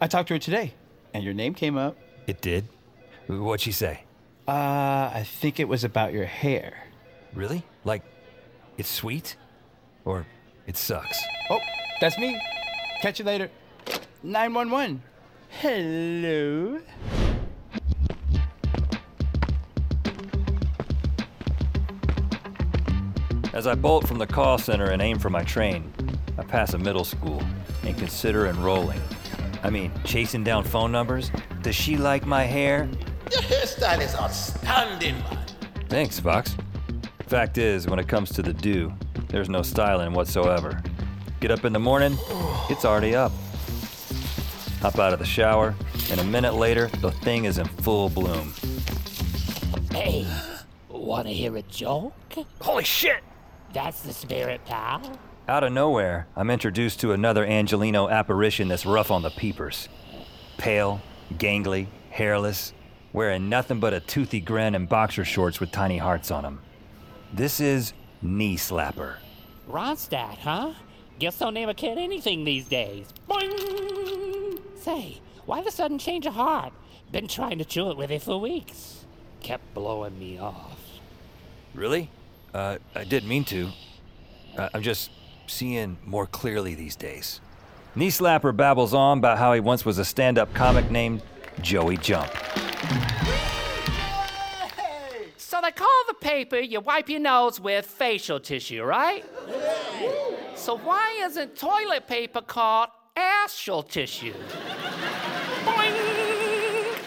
I 0.00 0.06
talked 0.06 0.28
to 0.28 0.34
her 0.34 0.38
today, 0.38 0.75
and 1.12 1.25
your 1.25 1.34
name 1.34 1.54
came 1.54 1.76
up. 1.76 1.96
It 2.26 2.40
did? 2.40 2.68
What'd 3.26 3.62
she 3.62 3.73
say? 3.73 4.04
Uh, 4.46 5.11
I 5.14 5.26
think 5.26 5.58
it 5.58 5.68
was 5.68 5.84
about 5.84 6.12
your 6.12 6.26
hair. 6.26 6.84
Really? 7.32 7.64
Like, 7.84 8.02
it's 8.76 8.90
sweet? 8.90 9.37
Or 10.04 10.26
it 10.66 10.76
sucks? 10.76 11.18
Oh, 11.50 11.61
that's 12.00 12.18
me. 12.18 12.38
Catch 13.00 13.18
you 13.18 13.25
later. 13.25 13.50
911. 14.23 15.02
Hello. 15.61 16.74
As 23.54 23.68
I 23.68 23.76
bolt 23.76 24.08
from 24.08 24.18
the 24.18 24.26
call 24.26 24.58
center 24.58 24.90
and 24.90 25.00
aim 25.00 25.16
for 25.16 25.30
my 25.30 25.44
train, 25.44 25.92
I 26.37 26.42
pass 26.42 26.75
a 26.75 26.78
middle 26.78 27.04
school 27.04 27.40
and 27.84 27.96
consider 27.96 28.49
enrolling. 28.49 29.00
I 29.62 29.70
mean, 29.70 29.92
chasing 30.02 30.42
down 30.42 30.64
phone 30.64 30.90
numbers? 30.90 31.30
Does 31.62 31.76
she 31.76 31.96
like 31.96 32.26
my 32.26 32.42
hair? 32.42 32.88
Your 33.30 33.42
hairstyle 33.42 34.00
is 34.00 34.16
outstanding, 34.16 35.14
man. 35.20 35.46
Thanks, 35.88 36.18
Fox. 36.18 36.56
Fact 37.28 37.56
is, 37.56 37.87
when 37.87 38.00
it 38.00 38.08
comes 38.08 38.32
to 38.32 38.42
the 38.42 38.52
do, 38.52 38.92
there's 39.28 39.49
no 39.49 39.62
styling 39.62 40.14
whatsoever. 40.14 40.82
Get 41.38 41.52
up 41.52 41.64
in 41.64 41.73
the 41.73 41.78
morning, 41.78 42.18
it's 42.68 42.84
already 42.84 43.14
up. 43.14 43.30
Hop 44.80 44.99
out 44.99 45.12
of 45.12 45.20
the 45.20 45.25
shower, 45.25 45.76
and 46.11 46.18
a 46.18 46.25
minute 46.25 46.54
later, 46.54 46.88
the 47.00 47.12
thing 47.12 47.44
is 47.44 47.58
in 47.58 47.66
full 47.66 48.08
bloom. 48.08 48.52
Hey, 49.92 50.26
wanna 50.88 51.30
hear 51.30 51.56
a 51.56 51.62
joke? 51.62 52.14
Holy 52.61 52.82
shit! 52.82 53.23
That's 53.75 54.02
the 54.02 54.12
spirit, 54.12 54.64
pal. 54.64 55.02
Out 55.49 55.64
of 55.64 55.73
nowhere, 55.73 56.28
I'm 56.37 56.49
introduced 56.49 57.00
to 57.00 57.11
another 57.11 57.45
Angelino 57.45 58.09
apparition 58.09 58.69
that's 58.69 58.87
rough 58.87 59.11
on 59.11 59.23
the 59.23 59.31
peepers. 59.31 59.88
Pale, 60.59 61.02
gangly, 61.35 61.88
hairless, 62.11 62.73
wearing 63.12 63.49
nothing 63.49 63.81
but 63.81 63.93
a 63.93 63.99
toothy 63.99 64.38
grin 64.38 64.76
and 64.76 64.88
boxer 64.88 65.25
shorts 65.25 65.59
with 65.59 65.73
tiny 65.73 65.99
hearts 65.99 66.31
on 66.31 66.45
them. 66.45 66.61
This 67.33 67.59
is 67.59 67.93
Knee 68.23 68.57
Slapper. 68.57 69.16
Ronstadt, 69.69 70.38
huh? 70.38 70.75
Guess 71.19 71.40
don't 71.40 71.54
name 71.54 71.69
a 71.69 71.75
kid 71.75 71.99
anything 71.99 72.45
these 72.45 72.69
days. 72.69 73.09
Boing! 73.28 74.61
Say, 74.78 75.21
why 75.47 75.62
the 75.62 75.73
sudden 75.73 75.99
change 75.99 76.26
of 76.26 76.35
heart? 76.35 76.73
Been 77.11 77.26
trying 77.26 77.59
to 77.59 77.64
chew 77.64 77.90
it 77.90 77.97
with 77.97 78.12
you 78.12 78.21
for 78.21 78.38
weeks. 78.38 79.04
Kept 79.40 79.75
blowing 79.75 80.16
me 80.16 80.38
off. 80.38 80.79
Really? 81.75 82.09
Uh, 82.55 82.79
I 82.95 83.03
didn't 83.03 83.29
mean 83.29 83.45
to. 83.47 83.69
Uh, 84.57 84.69
I'm 84.73 84.83
just 84.83 85.11
seeing 85.49 85.99
more 86.05 86.27
clearly 86.27 86.77
these 86.77 86.95
days. 86.95 87.40
Knee 87.97 88.09
Slapper 88.09 88.57
babbles 88.57 88.95
on 88.95 89.19
about 89.19 89.38
how 89.38 89.53
he 89.53 89.61
once 89.61 89.85
was 89.85 89.99
a 89.99 90.05
stand 90.05 90.38
up 90.38 90.55
comic 90.55 90.88
named 90.90 91.23
Joey 91.61 91.97
Jump. 91.97 92.31
So 95.37 95.61
they 95.61 95.73
call 95.73 96.03
the 96.09 96.14
paper 96.21 96.59
you 96.59 96.81
wipe 96.81 97.09
your 97.09 97.21
nose 97.21 97.61
with 97.61 97.87
facial 97.87 98.38
tissue, 98.38 98.85
right? 98.85 99.25
So 100.55 100.77
why 100.79 101.21
isn't 101.23 101.57
toilet 101.57 102.07
paper 102.07 102.40
called 102.40 102.88
astral 103.17 103.83
tissue? 103.83 104.35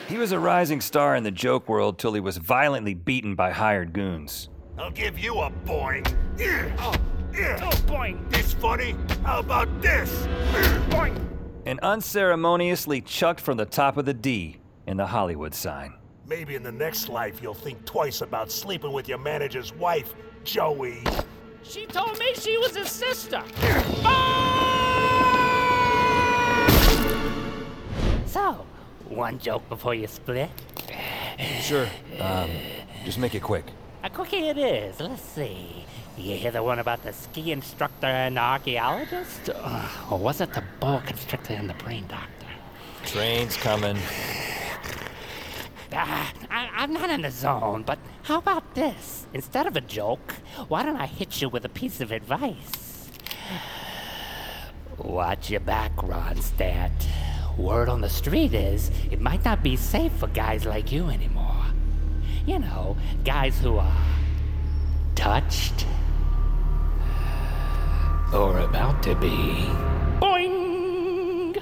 He 0.10 0.18
was 0.18 0.32
a 0.32 0.40
rising 0.40 0.82
star 0.82 1.16
in 1.16 1.24
the 1.24 1.32
joke 1.32 1.68
world 1.68 2.00
till 2.00 2.14
he 2.14 2.20
was 2.20 2.38
violently 2.38 2.94
beaten 2.94 3.36
by 3.36 3.52
hired 3.52 3.94
goons. 3.94 4.50
I'll 4.78 4.92
give 4.92 5.18
you 5.18 5.40
a 5.40 5.50
boing. 5.66 6.06
Yeah. 6.38 6.70
Oh, 6.80 6.94
yeah. 7.34 7.60
oh 7.64 7.76
boing. 7.88 8.30
This 8.30 8.54
funny? 8.54 8.96
How 9.24 9.40
about 9.40 9.82
this? 9.82 10.28
Boing. 10.90 11.20
And 11.66 11.80
unceremoniously 11.80 13.02
chucked 13.02 13.42
from 13.42 13.58
the 13.58 13.66
top 13.66 13.98
of 13.98 14.06
the 14.06 14.14
D 14.14 14.60
in 14.86 14.98
the 14.98 15.08
Hollywood 15.08 15.56
sign. 15.56 15.94
Maybe 16.28 16.56
in 16.56 16.62
the 16.62 16.72
next 16.72 17.10
life 17.10 17.42
you'll 17.42 17.56
think 17.56 17.86
twice 17.86 18.22
about 18.22 18.52
sleeping 18.52 18.92
with 18.92 19.10
your 19.10 19.18
manager's 19.18 19.74
wife, 19.74 20.14
Joey. 20.44 21.04
She 21.64 21.88
told 21.88 22.20
me 22.20 22.34
she 22.36 22.58
was 22.60 22.76
his 22.76 22.92
sister. 22.92 23.44
So, 28.28 28.66
one 29.10 29.40
joke 29.40 29.68
before 29.70 29.96
you 29.96 30.06
split? 30.06 30.50
Sure. 31.62 31.88
Um, 32.20 32.52
just 33.04 33.18
make 33.18 33.34
it 33.34 33.42
quick. 33.42 33.66
A 34.08 34.10
quickie 34.10 34.48
it 34.48 34.58
is. 34.58 35.02
Let's 35.02 35.22
see. 35.22 35.84
You 36.18 36.38
hear 36.38 36.50
the 36.50 36.64
one 36.64 36.80
about 36.80 37.04
the 37.04 37.12
ski 37.12 37.52
instructor 37.52 38.08
and 38.08 38.38
the 38.38 38.42
archaeologist? 38.42 39.50
Or 40.10 40.18
was 40.18 40.40
it 40.40 40.54
the 40.54 40.64
boa 40.80 41.04
constrictor 41.06 41.56
and 41.56 41.70
the 41.70 41.74
brain 41.74 42.06
doctor? 42.08 42.48
Train's 43.04 43.58
coming. 43.58 43.98
Ah, 45.92 46.32
I, 46.50 46.70
I'm 46.74 46.94
not 46.94 47.10
in 47.10 47.22
the 47.22 47.32
zone, 47.32 47.84
but 47.86 48.00
how 48.24 48.38
about 48.38 48.76
this? 48.76 49.28
Instead 49.34 49.68
of 49.68 49.76
a 49.76 49.82
joke, 49.82 50.36
why 50.70 50.84
don't 50.84 50.96
I 50.96 51.08
hit 51.08 51.42
you 51.42 51.50
with 51.50 51.66
a 51.66 51.70
piece 51.70 52.00
of 52.00 52.14
advice? 52.14 53.10
Watch 54.98 55.50
your 55.50 55.60
back, 55.60 55.94
Ronstadt. 55.98 57.06
Word 57.58 57.90
on 57.90 58.00
the 58.00 58.10
street 58.10 58.54
is 58.54 58.90
it 59.12 59.20
might 59.20 59.44
not 59.44 59.64
be 59.64 59.76
safe 59.76 60.14
for 60.14 60.28
guys 60.28 60.66
like 60.66 60.94
you 60.94 61.10
anymore. 61.10 61.57
You 62.48 62.60
know, 62.60 62.96
guys 63.26 63.60
who 63.60 63.78
are 63.78 63.98
touched 65.16 65.86
or 68.34 68.60
about 68.60 69.04
to 69.04 69.16
be. 69.16 69.68
Boing! 70.22 71.62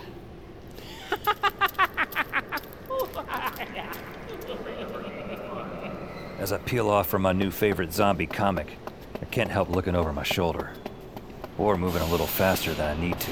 As 6.38 6.52
I 6.52 6.60
peel 6.60 6.91
off 6.91 7.08
from 7.08 7.24
my 7.24 7.34
new 7.34 7.50
favorite 7.50 7.91
zombie 7.91 8.28
comic, 8.28 8.78
I 9.19 9.26
can't 9.26 9.50
help 9.50 9.69
looking 9.69 9.95
over 9.95 10.13
my 10.13 10.21
shoulder. 10.21 10.69
Or 11.58 11.78
moving 11.78 12.04
a 12.04 12.12
little 12.12 12.28
faster 12.28 12.76
than 12.76 12.95
I 12.95 13.02
need 13.02 13.19
to. 13.21 13.32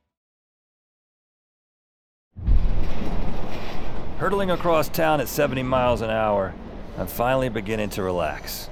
Hurtling 4.21 4.51
across 4.51 4.87
town 4.87 5.19
at 5.19 5.27
70 5.27 5.63
miles 5.63 6.01
an 6.01 6.11
hour, 6.11 6.53
I'm 6.95 7.07
finally 7.07 7.49
beginning 7.49 7.89
to 7.89 8.03
relax. 8.03 8.69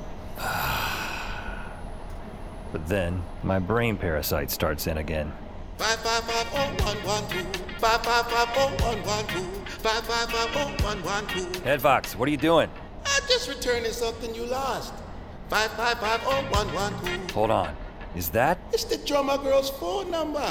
but 0.38 0.46
then, 2.86 3.24
my 3.42 3.58
brain 3.58 3.96
parasite 3.96 4.52
starts 4.52 4.86
in 4.86 4.98
again. 4.98 5.32
Five 5.76 5.98
five 5.98 6.22
five 6.22 6.46
oh 6.54 6.68
one 6.84 7.02
one 7.02 7.24
oh 7.24 7.42
oh 9.04 9.26
two. 11.34 11.46
Headvox, 11.62 12.14
what 12.14 12.28
are 12.28 12.30
you 12.30 12.36
doing? 12.36 12.70
I'm 13.04 13.22
just 13.26 13.48
returning 13.48 13.90
something 13.90 14.32
you 14.36 14.46
lost. 14.46 14.94
Five 15.50 15.72
five 15.72 15.98
five 15.98 16.20
oh 16.26 16.46
one 16.50 16.72
one 16.72 16.94
two. 17.04 17.18
Hold 17.34 17.50
on. 17.50 17.74
Is 18.14 18.28
that? 18.28 18.56
It's 18.72 18.84
the 18.84 18.98
drummer 18.98 19.38
girl's 19.38 19.70
phone 19.70 20.12
number. 20.12 20.48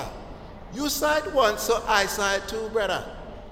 You 0.73 0.89
side 0.89 1.33
one, 1.33 1.57
so 1.57 1.81
I 1.87 2.05
side 2.05 2.49
two, 2.49 2.67
brother. 2.73 3.05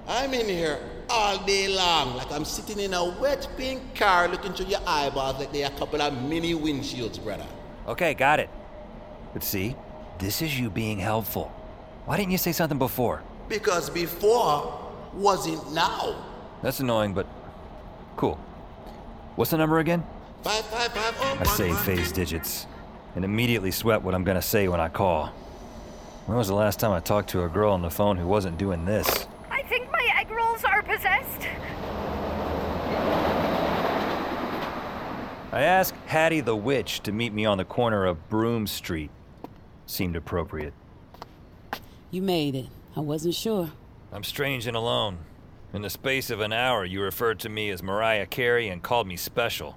I'm 0.06 0.34
in 0.34 0.46
here 0.46 0.78
all 1.08 1.38
day 1.44 1.68
long, 1.68 2.16
like 2.16 2.30
I'm 2.30 2.44
sitting 2.44 2.78
in 2.78 2.94
a 2.94 3.04
wet 3.20 3.48
pink 3.56 3.94
car 3.94 4.28
looking 4.28 4.52
through 4.52 4.66
your 4.66 4.80
eyeballs 4.86 5.38
like 5.38 5.52
they're 5.52 5.68
a 5.68 5.78
couple 5.78 6.00
of 6.00 6.22
mini 6.22 6.54
windshields, 6.54 7.22
brother. 7.22 7.46
Okay, 7.86 8.14
got 8.14 8.40
it. 8.40 8.50
But 9.32 9.42
see, 9.42 9.76
this 10.18 10.42
is 10.42 10.58
you 10.58 10.70
being 10.70 10.98
helpful. 10.98 11.52
Why 12.06 12.16
didn't 12.16 12.32
you 12.32 12.38
say 12.38 12.52
something 12.52 12.78
before? 12.78 13.22
Because 13.48 13.90
before 13.90 14.92
wasn't 15.14 15.72
now. 15.72 16.24
That's 16.62 16.80
annoying, 16.80 17.14
but 17.14 17.26
cool. 18.16 18.36
What's 19.36 19.50
the 19.50 19.58
number 19.58 19.78
again? 19.78 20.04
Five 20.42 20.64
five 20.66 20.92
five 20.92 21.14
oh 21.20 21.38
I 21.40 21.44
save 21.44 21.78
Faye's 21.80 22.12
digits 22.12 22.66
and 23.14 23.24
immediately 23.24 23.70
sweat 23.70 24.02
what 24.02 24.14
I'm 24.14 24.24
gonna 24.24 24.42
say 24.42 24.68
when 24.68 24.80
I 24.80 24.88
call. 24.88 25.26
When 26.26 26.36
was 26.36 26.48
the 26.48 26.54
last 26.54 26.78
time 26.78 26.92
I 26.92 27.00
talked 27.00 27.30
to 27.30 27.44
a 27.44 27.48
girl 27.48 27.72
on 27.72 27.82
the 27.82 27.90
phone 27.90 28.16
who 28.16 28.26
wasn't 28.26 28.56
doing 28.58 28.84
this? 28.84 29.26
I 29.50 29.62
think 29.62 29.90
my 29.90 30.08
egg 30.18 30.30
rolls 30.30 30.64
are 30.64 30.82
possessed. 31.00 31.48
I 35.52 35.62
asked 35.62 35.94
Hattie 36.06 36.40
the 36.40 36.56
Witch 36.56 37.00
to 37.00 37.12
meet 37.12 37.32
me 37.32 37.44
on 37.44 37.58
the 37.58 37.64
corner 37.64 38.06
of 38.06 38.28
Broome 38.28 38.66
Street. 38.66 39.10
Seemed 39.86 40.14
appropriate. 40.14 40.74
You 42.10 42.22
made 42.22 42.54
it. 42.54 42.66
I 42.96 43.00
wasn't 43.00 43.34
sure. 43.34 43.70
I'm 44.12 44.24
strange 44.24 44.66
and 44.66 44.76
alone. 44.76 45.18
In 45.72 45.82
the 45.82 45.90
space 45.90 46.30
of 46.30 46.40
an 46.40 46.52
hour, 46.52 46.84
you 46.84 47.00
referred 47.00 47.38
to 47.40 47.48
me 47.48 47.70
as 47.70 47.82
Mariah 47.82 48.26
Carey 48.26 48.68
and 48.68 48.82
called 48.82 49.06
me 49.06 49.16
special. 49.16 49.76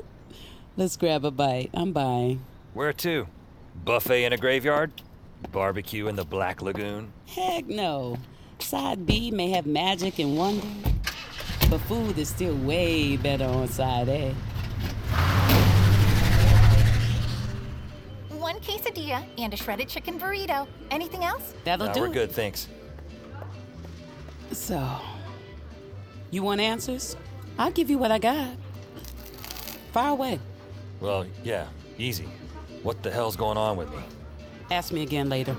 Let's 0.76 0.96
grab 0.96 1.24
a 1.24 1.30
bite. 1.30 1.70
I'm 1.74 1.92
buying. 1.92 2.44
Where 2.74 2.92
to? 2.92 3.28
Buffet 3.84 4.24
in 4.24 4.32
a 4.32 4.36
graveyard? 4.36 4.92
Barbecue 5.50 6.08
in 6.08 6.16
the 6.16 6.24
Black 6.24 6.62
Lagoon? 6.62 7.12
Heck 7.26 7.66
no. 7.66 8.18
Side 8.62 9.04
B 9.04 9.30
may 9.30 9.50
have 9.50 9.66
magic 9.66 10.18
and 10.18 10.36
wonder, 10.36 10.66
but 11.68 11.78
food 11.82 12.16
is 12.16 12.28
still 12.30 12.54
way 12.56 13.16
better 13.16 13.44
on 13.44 13.68
side 13.68 14.08
A. 14.08 14.34
One 18.30 18.58
quesadilla 18.60 19.24
and 19.38 19.52
a 19.52 19.56
shredded 19.56 19.88
chicken 19.88 20.18
burrito. 20.18 20.66
Anything 20.90 21.22
else? 21.24 21.54
That'll 21.64 21.86
Nah, 21.88 21.92
do. 21.92 22.00
we're 22.00 22.06
it. 22.06 22.12
good, 22.14 22.32
thanks. 22.32 22.68
So, 24.52 24.82
you 26.30 26.42
want 26.42 26.60
answers? 26.60 27.16
I'll 27.58 27.70
give 27.72 27.90
you 27.90 27.98
what 27.98 28.10
I 28.10 28.18
got. 28.18 28.48
Far 29.92 30.08
away. 30.10 30.38
Well, 31.00 31.26
yeah, 31.44 31.66
easy. 31.98 32.28
What 32.82 33.02
the 33.02 33.10
hell's 33.10 33.36
going 33.36 33.58
on 33.58 33.76
with 33.76 33.90
me? 33.90 33.98
Ask 34.70 34.92
me 34.92 35.02
again 35.02 35.28
later. 35.28 35.54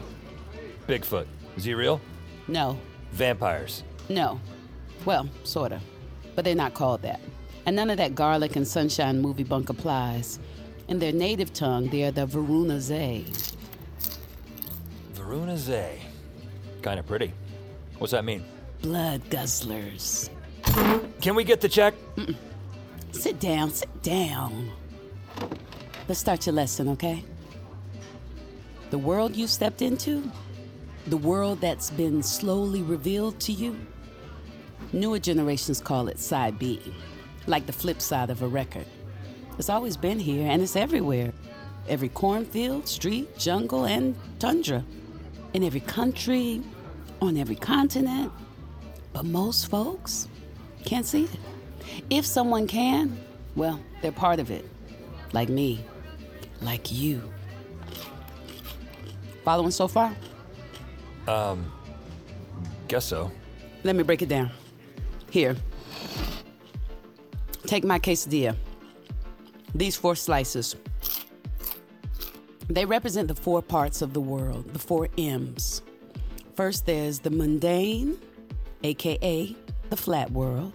Bigfoot. 0.88 1.28
Is 1.58 1.64
he 1.64 1.74
real? 1.76 2.02
No, 2.48 2.78
Vampires. 3.14 3.84
no. 4.10 4.40
Well, 5.06 5.30
sorta. 5.44 5.82
But 6.34 6.46
they're 6.46 6.56
not 6.56 6.74
called 6.74 7.02
that. 7.02 7.20
And 7.66 7.76
none 7.76 7.90
of 7.90 7.98
that 7.98 8.16
garlic 8.16 8.56
and 8.56 8.66
sunshine 8.66 9.22
movie 9.22 9.44
bunk 9.44 9.68
applies. 9.70 10.40
In 10.88 10.98
their 10.98 11.12
native 11.12 11.52
tongue, 11.54 11.90
they 11.90 12.04
are 12.04 12.12
the 12.12 12.26
Varuna 12.26 12.80
Zay. 12.80 13.26
Varuna 15.12 15.58
Zay. 15.58 16.00
Kinda 16.82 17.04
pretty. 17.04 17.34
What's 17.98 18.12
that 18.12 18.24
mean? 18.24 18.46
Blood 18.82 19.22
guzzlers. 19.30 20.30
Can 21.22 21.36
we 21.36 21.44
get 21.44 21.60
the 21.60 21.70
check? 21.70 21.94
Sit 23.12 23.40
down, 23.42 23.72
sit 23.72 24.02
down. 24.02 24.72
Let's 26.08 26.20
start 26.22 26.46
your 26.46 26.56
lesson, 26.56 26.88
okay? 26.90 27.24
The 28.90 28.98
world 28.98 29.36
you 29.36 29.48
stepped 29.48 29.82
into, 29.82 30.32
the 31.08 31.18
world 31.18 31.60
that's 31.60 31.90
been 31.92 32.24
slowly 32.24 32.82
revealed 32.82 33.40
to 33.42 33.52
you, 33.52 33.78
newer 34.94 35.20
generations 35.20 35.82
call 35.82 36.08
it 36.08 36.20
side 36.20 36.58
B, 36.58 36.82
like 37.48 37.66
the 37.66 37.74
flip 37.74 38.02
side 38.02 38.30
of 38.30 38.42
a 38.42 38.48
record. 38.48 38.86
It's 39.58 39.70
always 39.70 39.98
been 39.98 40.20
here 40.20 40.48
and 40.50 40.62
it's 40.62 40.76
everywhere. 40.76 41.34
Every 41.88 42.10
cornfield, 42.10 42.88
street, 42.88 43.38
jungle, 43.38 43.86
and 43.86 44.16
tundra. 44.40 44.84
In 45.54 45.64
every 45.64 45.82
country, 45.82 46.62
on 47.22 47.38
every 47.38 47.56
continent. 47.56 48.32
But 49.12 49.26
most 49.26 49.70
folks 49.70 50.28
can't 50.86 51.06
see 51.06 51.26
it. 51.26 51.40
If 52.10 52.26
someone 52.26 52.68
can, 52.68 53.20
well, 53.56 53.80
they're 54.02 54.12
part 54.12 54.40
of 54.40 54.50
it. 54.50 54.68
Like 55.34 55.50
me. 55.50 55.84
Like 56.62 56.92
you. 56.92 57.22
Following 59.44 59.72
so 59.72 59.88
far? 59.88 60.16
Um, 61.28 61.72
guess 62.88 63.06
so. 63.06 63.32
Let 63.84 63.96
me 63.96 64.04
break 64.04 64.22
it 64.22 64.30
down. 64.30 64.52
Here. 65.30 65.56
Take 67.66 67.84
my 67.84 68.00
quesadilla. 68.00 68.56
These 69.74 69.96
four 69.96 70.16
slices. 70.16 70.76
They 72.70 72.86
represent 72.86 73.28
the 73.28 73.36
four 73.36 73.62
parts 73.62 74.02
of 74.02 74.14
the 74.14 74.22
world, 74.22 74.74
the 74.74 74.80
four 74.80 75.10
M's. 75.18 75.82
First, 76.56 76.86
there's 76.86 77.20
the 77.20 77.30
mundane, 77.30 78.18
aka 78.84 79.56
the 79.90 79.98
flat 79.98 80.32
world. 80.32 80.74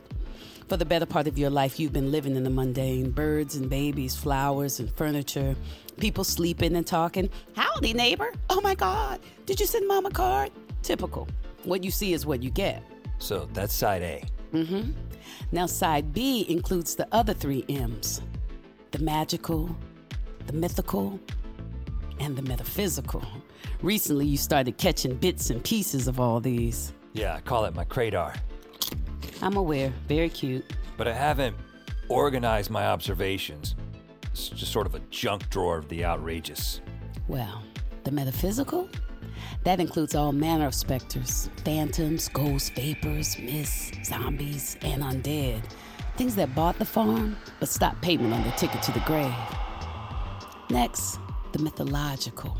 For 0.69 0.77
the 0.77 0.85
better 0.85 1.07
part 1.07 1.27
of 1.27 1.39
your 1.39 1.51
life, 1.51 1.81
you've 1.81 1.93
been 1.93 2.13
living 2.13 2.37
in 2.37 2.43
the 2.43 2.51
mundane 2.51 3.11
birds 3.11 3.57
and 3.57 3.71
babies, 3.71 4.15
flowers 4.15 4.81
and 4.81 4.93
furniture, 4.93 5.57
people 5.99 6.25
sleeping 6.25 6.77
and 6.77 6.87
talking. 6.87 7.29
Howdy, 7.55 7.93
neighbor. 7.93 8.33
Oh 8.49 8.61
my 8.61 8.75
God. 8.75 9.21
Did 9.47 9.61
you 9.61 9.67
send 9.67 9.87
mom 9.87 10.07
a 10.07 10.11
card? 10.11 10.51
Typical. 10.83 11.29
What 11.65 11.85
you 11.85 11.91
see 11.91 12.13
is 12.13 12.25
what 12.25 12.43
you 12.43 12.51
get. 12.51 12.83
So 13.19 13.49
that's 13.53 13.75
side 13.75 14.03
A. 14.03 14.25
Mm-hmm. 14.53 14.93
Now, 15.53 15.67
side 15.67 16.13
B 16.13 16.47
includes 16.49 16.95
the 16.95 17.07
other 17.13 17.35
three 17.35 17.65
M's 17.69 18.23
the 18.91 18.99
magical, 19.01 19.77
the 20.47 20.53
mythical, 20.55 21.21
and 22.21 22.35
the 22.37 22.43
metaphysical. 22.43 23.23
Recently, 23.83 24.25
you 24.25 24.39
started 24.39 24.79
catching 24.79 25.15
bits 25.15 25.51
and 25.51 25.63
pieces 25.63 26.09
of 26.09 26.19
all 26.19 26.41
these. 26.41 26.93
Yeah, 27.13 27.35
I 27.35 27.41
call 27.41 27.67
it 27.67 27.75
my 27.75 27.85
cradar. 27.85 28.35
I'm 29.43 29.57
aware, 29.57 29.93
very 30.09 30.29
cute. 30.29 30.65
But 30.97 31.07
I 31.07 31.13
haven't 31.13 31.57
organized 32.09 32.71
my 32.71 32.87
observations. 32.87 33.77
It's 34.39 34.51
just 34.51 34.73
sort 34.73 34.87
of 34.87 34.95
a 34.95 35.01
junk 35.11 35.51
drawer 35.51 35.79
of 35.79 35.89
the 35.89 36.05
outrageous. 36.05 36.81
Well, 37.27 37.61
the 38.05 38.13
metaphysical? 38.13 38.89
That 39.65 39.81
includes 39.81 40.15
all 40.15 40.31
manner 40.31 40.67
of 40.67 40.75
specters 40.75 41.51
phantoms, 41.65 42.29
ghosts, 42.29 42.71
vapors, 42.71 43.37
mists, 43.39 44.09
zombies, 44.09 44.77
and 44.83 45.03
undead. 45.03 45.63
Things 46.17 46.37
that 46.37 46.55
bought 46.55 46.79
the 46.79 46.85
farm 46.85 47.37
but 47.59 47.69
stopped 47.69 48.01
payment 48.01 48.33
on 48.33 48.43
their 48.45 48.53
ticket 48.53 48.81
to 48.83 48.93
the 48.93 49.01
grave. 49.01 49.35
Next, 50.71 51.19
the 51.53 51.59
mythological 51.59 52.57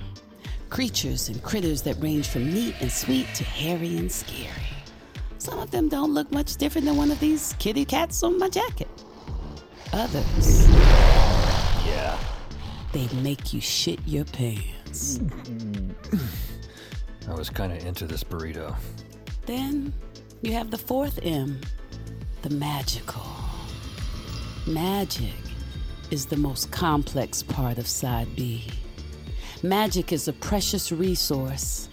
creatures 0.71 1.29
and 1.29 1.43
critters 1.43 1.83
that 1.83 1.95
range 2.03 2.29
from 2.29 2.53
neat 2.53 2.75
and 2.81 2.91
sweet 2.91 3.27
to 3.35 3.45
hairy 3.45 3.97
and 3.97 4.11
scary. 4.11 4.51
Some 5.39 5.61
of 5.61 5.71
them 5.71 5.89
don't 5.89 6.13
look 6.13 6.31
much 6.33 6.57
different 6.57 6.87
than 6.87 6.97
one 6.97 7.13
of 7.13 7.21
these 7.21 7.55
kitty 7.61 7.85
cats 7.85 8.23
on 8.25 8.37
my 8.39 8.49
jacket. 8.49 8.89
Others, 9.93 10.69
Yeah. 11.89 12.19
they 12.93 13.09
make 13.23 13.53
you 13.53 13.61
shit 13.61 13.99
your 14.07 14.25
pants. 14.25 15.21
I 17.29 17.35
was 17.35 17.51
kind 17.51 17.73
of 17.73 17.85
into 17.85 18.07
this 18.07 18.25
burrito. 18.25 18.75
Then 19.47 19.93
you 20.43 20.53
have 20.53 20.71
the 20.71 20.79
fourth 20.79 21.19
M, 21.23 21.61
the 22.43 22.51
magical. 22.51 23.27
Magic 24.67 25.33
is 26.11 26.27
the 26.27 26.37
most 26.37 26.71
complex 26.71 27.43
part 27.43 27.79
of 27.79 27.87
Side 27.87 28.35
B. 28.37 28.65
Magic 29.63 30.13
is 30.13 30.29
a 30.29 30.33
precious 30.33 30.93
resource, 30.93 31.89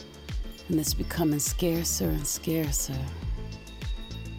and 0.69 0.79
it's 0.79 0.93
becoming 0.93 1.39
scarcer 1.39 2.09
and 2.09 2.25
scarcer. 2.25 2.97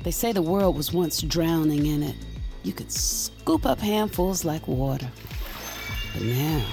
They 0.03 0.11
say 0.13 0.33
the 0.33 0.43
world 0.43 0.77
was 0.77 0.93
once 0.93 1.21
drowning 1.23 1.87
in 1.87 2.03
it. 2.03 2.17
You 2.63 2.73
could 2.73 2.93
scoop 2.93 3.67
up 3.67 3.81
handfuls 3.81 4.45
like 4.45 4.67
water. 4.69 5.11
But 6.17 6.25
now, 6.25 6.65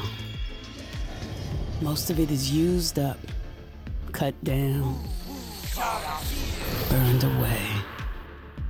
most 1.81 2.09
of 2.09 2.17
it 2.17 2.31
is 2.31 2.49
used 2.49 2.97
up, 2.97 3.17
cut 4.13 4.41
down, 4.45 5.03
burned 6.89 7.25
away. 7.25 7.61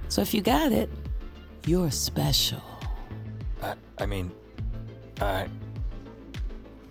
So 0.08 0.24
if 0.24 0.34
you 0.34 0.42
got 0.42 0.72
it, 0.72 0.90
you're 1.68 1.92
special. 1.92 2.64
I, 3.62 3.76
I 4.00 4.08
mean, 4.08 4.32
I. 5.22 5.48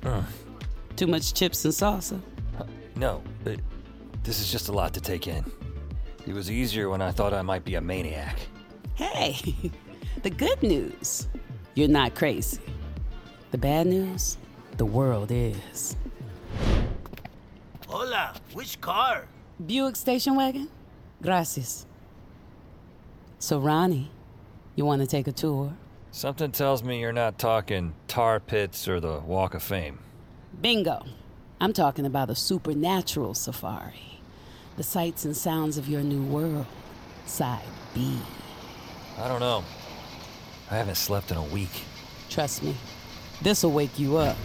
Mm. 0.02 0.24
Too 0.94 1.08
much 1.08 1.34
chips 1.34 1.64
and 1.64 1.74
salsa? 1.74 2.20
No, 2.94 3.20
it, 3.44 3.58
this 4.22 4.38
is 4.38 4.52
just 4.52 4.68
a 4.68 4.72
lot 4.72 4.94
to 4.94 5.00
take 5.00 5.26
in. 5.26 5.44
It 6.24 6.34
was 6.34 6.52
easier 6.52 6.88
when 6.88 7.02
I 7.02 7.10
thought 7.10 7.34
I 7.34 7.42
might 7.42 7.64
be 7.64 7.74
a 7.74 7.80
maniac. 7.80 8.38
Hey, 8.94 9.72
the 10.22 10.30
good 10.30 10.62
news 10.62 11.26
you're 11.74 11.88
not 11.88 12.14
crazy. 12.14 12.60
The 13.52 13.58
bad 13.58 13.86
news 13.86 14.38
the 14.78 14.86
world 14.86 15.30
is. 15.30 15.94
Hola, 17.86 18.32
which 18.54 18.80
car? 18.80 19.26
Buick 19.66 19.94
station 19.96 20.36
wagon? 20.36 20.70
Gracias. 21.20 21.84
So, 23.38 23.58
Ronnie, 23.58 24.10
you 24.74 24.86
want 24.86 25.02
to 25.02 25.06
take 25.06 25.26
a 25.26 25.32
tour? 25.32 25.74
Something 26.12 26.50
tells 26.50 26.82
me 26.82 26.98
you're 26.98 27.12
not 27.12 27.38
talking 27.38 27.92
tar 28.08 28.40
pits 28.40 28.88
or 28.88 29.00
the 29.00 29.20
Walk 29.20 29.52
of 29.52 29.62
Fame. 29.62 29.98
Bingo. 30.62 31.04
I'm 31.60 31.74
talking 31.74 32.06
about 32.06 32.30
a 32.30 32.34
supernatural 32.34 33.34
safari. 33.34 34.18
The 34.78 34.82
sights 34.82 35.26
and 35.26 35.36
sounds 35.36 35.76
of 35.76 35.90
your 35.90 36.00
new 36.00 36.22
world. 36.22 36.64
Side 37.26 37.60
B. 37.94 38.18
I 39.18 39.28
don't 39.28 39.40
know. 39.40 39.62
I 40.70 40.76
haven't 40.76 40.94
slept 40.94 41.30
in 41.30 41.36
a 41.36 41.44
week. 41.44 41.84
Trust 42.30 42.62
me, 42.62 42.74
this'll 43.42 43.72
wake 43.72 43.98
you 43.98 44.16
up. 44.16 44.36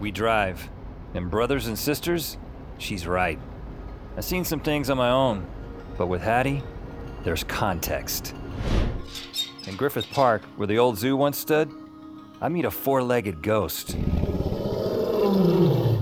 We 0.00 0.10
drive. 0.10 0.68
And 1.14 1.30
brothers 1.30 1.66
and 1.66 1.78
sisters, 1.78 2.36
she's 2.78 3.06
right. 3.06 3.38
I've 4.16 4.24
seen 4.24 4.44
some 4.44 4.60
things 4.60 4.90
on 4.90 4.96
my 4.96 5.10
own, 5.10 5.46
but 5.96 6.06
with 6.06 6.22
Hattie, 6.22 6.62
there's 7.22 7.44
context. 7.44 8.34
In 9.66 9.76
Griffith 9.76 10.10
Park, 10.10 10.42
where 10.56 10.66
the 10.66 10.78
old 10.78 10.98
zoo 10.98 11.16
once 11.16 11.38
stood, 11.38 11.70
I 12.40 12.48
meet 12.48 12.64
a 12.64 12.70
four 12.70 13.02
legged 13.02 13.42
ghost. 13.42 13.96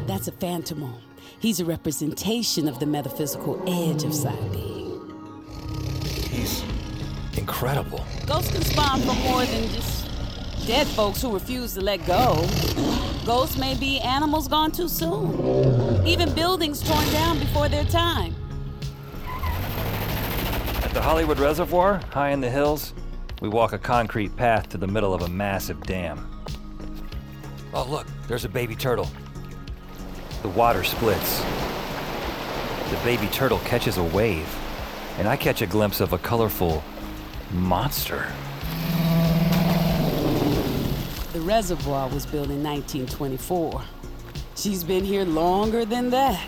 That's 0.06 0.28
a 0.28 0.32
phantomon. 0.32 1.00
He's 1.38 1.60
a 1.60 1.64
representation 1.64 2.68
of 2.68 2.80
the 2.80 2.86
metaphysical 2.86 3.62
edge 3.68 4.04
of 4.04 4.14
Side 4.14 4.52
B. 4.52 4.98
He's 6.30 6.62
incredible. 7.38 8.04
Ghosts 8.26 8.52
can 8.52 8.62
spawn 8.62 9.00
from 9.00 9.18
more 9.18 9.44
than 9.44 9.68
just 9.70 10.08
dead 10.66 10.86
folks 10.88 11.20
who 11.20 11.32
refuse 11.32 11.74
to 11.74 11.80
let 11.80 12.06
go. 12.06 12.46
Ghosts 13.24 13.56
may 13.56 13.74
be 13.74 14.00
animals 14.00 14.48
gone 14.48 14.72
too 14.72 14.88
soon, 14.88 16.06
even 16.06 16.32
buildings 16.34 16.82
torn 16.82 17.08
down 17.10 17.38
before 17.38 17.68
their 17.68 17.84
time. 17.84 18.34
At 20.82 20.92
the 20.92 21.00
Hollywood 21.00 21.38
Reservoir, 21.38 22.00
high 22.10 22.30
in 22.30 22.40
the 22.40 22.50
hills, 22.50 22.94
we 23.40 23.48
walk 23.48 23.72
a 23.72 23.78
concrete 23.78 24.36
path 24.36 24.68
to 24.70 24.78
the 24.78 24.86
middle 24.86 25.14
of 25.14 25.22
a 25.22 25.28
massive 25.28 25.82
dam. 25.82 26.28
Oh, 27.74 27.84
look, 27.88 28.06
there's 28.28 28.44
a 28.44 28.48
baby 28.48 28.76
turtle. 28.76 29.08
The 30.42 30.48
water 30.48 30.84
splits. 30.84 31.40
The 32.90 33.00
baby 33.04 33.26
turtle 33.28 33.58
catches 33.60 33.96
a 33.96 34.02
wave, 34.02 34.48
and 35.18 35.26
I 35.26 35.36
catch 35.36 35.62
a 35.62 35.66
glimpse 35.66 36.00
of 36.00 36.12
a 36.12 36.18
colorful 36.18 36.84
monster. 37.52 38.26
The 41.32 41.40
reservoir 41.40 42.08
was 42.08 42.26
built 42.26 42.50
in 42.50 42.62
1924. 42.62 43.82
She's 44.56 44.84
been 44.84 45.04
here 45.04 45.24
longer 45.24 45.84
than 45.84 46.10
that. 46.10 46.38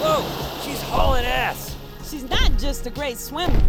Whoa, 0.00 0.22
she's 0.62 0.82
hauling 0.82 1.24
ass. 1.24 1.76
She's 2.04 2.28
not 2.28 2.58
just 2.58 2.86
a 2.86 2.90
great 2.90 3.16
swimmer. 3.18 3.62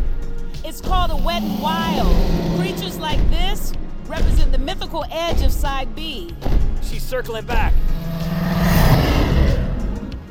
It's 0.64 0.82
called 0.82 1.12
a 1.12 1.16
wet 1.16 1.44
and 1.44 1.62
wild. 1.62 2.60
Creatures 2.60 2.98
like 2.98 3.20
this 3.30 3.74
represent 4.08 4.52
the 4.52 4.58
mythical 4.58 5.06
edge 5.12 5.42
of 5.44 5.52
Side 5.52 5.96
B. 5.96 6.36
She's 6.82 7.04
circling 7.04 7.46
back. 7.46 7.74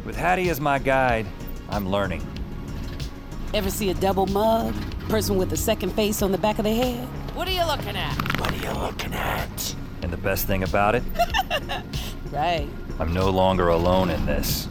With 0.04 0.16
Hattie 0.16 0.50
as 0.50 0.60
my 0.60 0.78
guide, 0.78 1.26
I'm 1.70 1.88
learning. 1.88 2.26
Ever 3.54 3.70
see 3.70 3.90
a 3.90 3.94
double 3.94 4.26
mug? 4.26 4.74
Person 5.08 5.36
with 5.36 5.52
a 5.52 5.56
second 5.56 5.90
face 5.92 6.22
on 6.22 6.32
the 6.32 6.38
back 6.38 6.58
of 6.58 6.64
their 6.64 6.74
head? 6.74 7.08
What 7.34 7.48
are 7.48 7.52
you 7.52 7.64
looking 7.66 7.96
at? 7.96 8.14
What 8.38 8.52
are 8.52 8.56
you 8.56 8.80
looking 8.80 9.12
at? 9.12 9.74
And 10.02 10.12
the 10.12 10.16
best 10.16 10.46
thing 10.46 10.62
about 10.62 10.94
it, 10.94 11.02
Right. 12.32 12.68
I'm 12.98 13.12
no 13.12 13.30
longer 13.30 13.68
alone 13.68 14.10
in 14.10 14.24
this. 14.26 14.68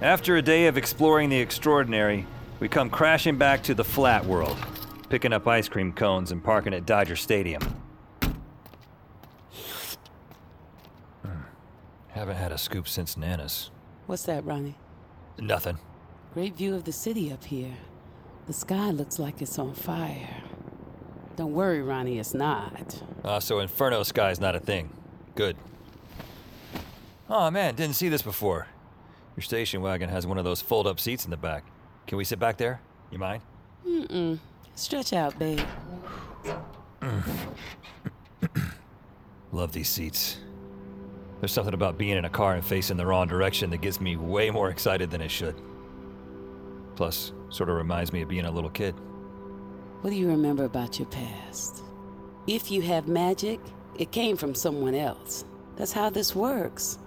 After 0.00 0.36
a 0.36 0.42
day 0.42 0.66
of 0.66 0.76
exploring 0.76 1.28
the 1.28 1.38
extraordinary, 1.38 2.26
we 2.60 2.68
come 2.68 2.88
crashing 2.88 3.38
back 3.38 3.64
to 3.64 3.74
the 3.74 3.82
flat 3.82 4.24
world, 4.24 4.56
picking 5.08 5.32
up 5.32 5.48
ice 5.48 5.68
cream 5.68 5.92
cones 5.92 6.30
and 6.30 6.42
parking 6.42 6.72
at 6.72 6.86
Dodger 6.86 7.16
Stadium. 7.16 7.62
Hmm. 11.22 11.42
Haven't 12.10 12.36
had 12.36 12.52
a 12.52 12.58
scoop 12.58 12.86
since 12.86 13.16
Nana's. 13.16 13.71
What's 14.06 14.24
that, 14.24 14.44
Ronnie? 14.44 14.76
Nothing. 15.38 15.78
Great 16.34 16.56
view 16.56 16.74
of 16.74 16.84
the 16.84 16.92
city 16.92 17.32
up 17.32 17.44
here. 17.44 17.74
The 18.46 18.52
sky 18.52 18.90
looks 18.90 19.18
like 19.18 19.40
it's 19.40 19.58
on 19.58 19.74
fire. 19.74 20.42
Don't 21.36 21.52
worry, 21.54 21.82
Ronnie, 21.82 22.18
it's 22.18 22.34
not. 22.34 23.02
Ah, 23.24 23.38
so 23.38 23.60
Inferno 23.60 24.02
Sky's 24.02 24.40
not 24.40 24.54
a 24.56 24.60
thing. 24.60 24.90
Good. 25.34 25.56
Oh 27.30 27.50
man, 27.50 27.74
didn't 27.74 27.96
see 27.96 28.08
this 28.08 28.22
before. 28.22 28.66
Your 29.36 29.42
station 29.42 29.80
wagon 29.80 30.10
has 30.10 30.26
one 30.26 30.36
of 30.38 30.44
those 30.44 30.60
fold 30.60 30.86
up 30.86 31.00
seats 31.00 31.24
in 31.24 31.30
the 31.30 31.36
back. 31.36 31.64
Can 32.06 32.18
we 32.18 32.24
sit 32.24 32.38
back 32.38 32.58
there? 32.58 32.80
You 33.10 33.18
mind? 33.18 33.42
Mm-mm. 33.86 34.38
Stretch 34.74 35.12
out, 35.12 35.38
babe. 35.38 35.60
Love 39.52 39.72
these 39.72 39.88
seats. 39.88 40.38
There's 41.42 41.50
something 41.50 41.74
about 41.74 41.98
being 41.98 42.16
in 42.16 42.24
a 42.24 42.30
car 42.30 42.54
and 42.54 42.64
facing 42.64 42.96
the 42.96 43.04
wrong 43.04 43.26
direction 43.26 43.70
that 43.70 43.80
gets 43.80 44.00
me 44.00 44.14
way 44.14 44.48
more 44.50 44.70
excited 44.70 45.10
than 45.10 45.20
it 45.20 45.32
should. 45.32 45.60
Plus, 46.94 47.32
sort 47.48 47.68
of 47.68 47.74
reminds 47.74 48.12
me 48.12 48.22
of 48.22 48.28
being 48.28 48.44
a 48.44 48.50
little 48.50 48.70
kid. 48.70 48.94
What 50.02 50.10
do 50.10 50.16
you 50.16 50.28
remember 50.28 50.64
about 50.64 51.00
your 51.00 51.08
past? 51.08 51.82
If 52.46 52.70
you 52.70 52.80
have 52.82 53.08
magic, 53.08 53.58
it 53.98 54.12
came 54.12 54.36
from 54.36 54.54
someone 54.54 54.94
else. 54.94 55.44
That's 55.74 55.90
how 55.90 56.10
this 56.10 56.32
works. 56.36 57.00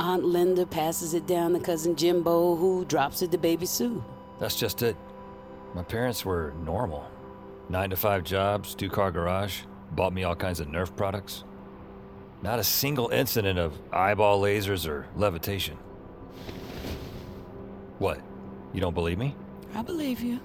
Aunt 0.00 0.24
Linda 0.24 0.66
passes 0.66 1.14
it 1.14 1.28
down 1.28 1.52
to 1.52 1.60
cousin 1.60 1.94
Jimbo, 1.94 2.56
who 2.56 2.84
drops 2.86 3.22
it 3.22 3.30
to 3.30 3.38
baby 3.38 3.66
Sue. 3.66 4.02
That's 4.40 4.56
just 4.56 4.82
it. 4.82 4.96
My 5.76 5.84
parents 5.84 6.24
were 6.24 6.54
normal. 6.64 7.08
Nine 7.68 7.90
to 7.90 7.96
five 7.96 8.24
jobs, 8.24 8.74
two 8.74 8.90
car 8.90 9.12
garage, 9.12 9.60
bought 9.92 10.12
me 10.12 10.24
all 10.24 10.34
kinds 10.34 10.58
of 10.58 10.66
Nerf 10.66 10.96
products. 10.96 11.44
Not 12.42 12.58
a 12.58 12.64
single 12.64 13.08
incident 13.10 13.58
of 13.58 13.78
eyeball 13.92 14.40
lasers 14.40 14.88
or 14.88 15.06
levitation. 15.14 15.76
What? 17.98 18.20
You 18.72 18.80
don't 18.80 18.94
believe 18.94 19.18
me? 19.18 19.34
I 19.74 19.82
believe 19.82 20.20
you. 20.20 20.40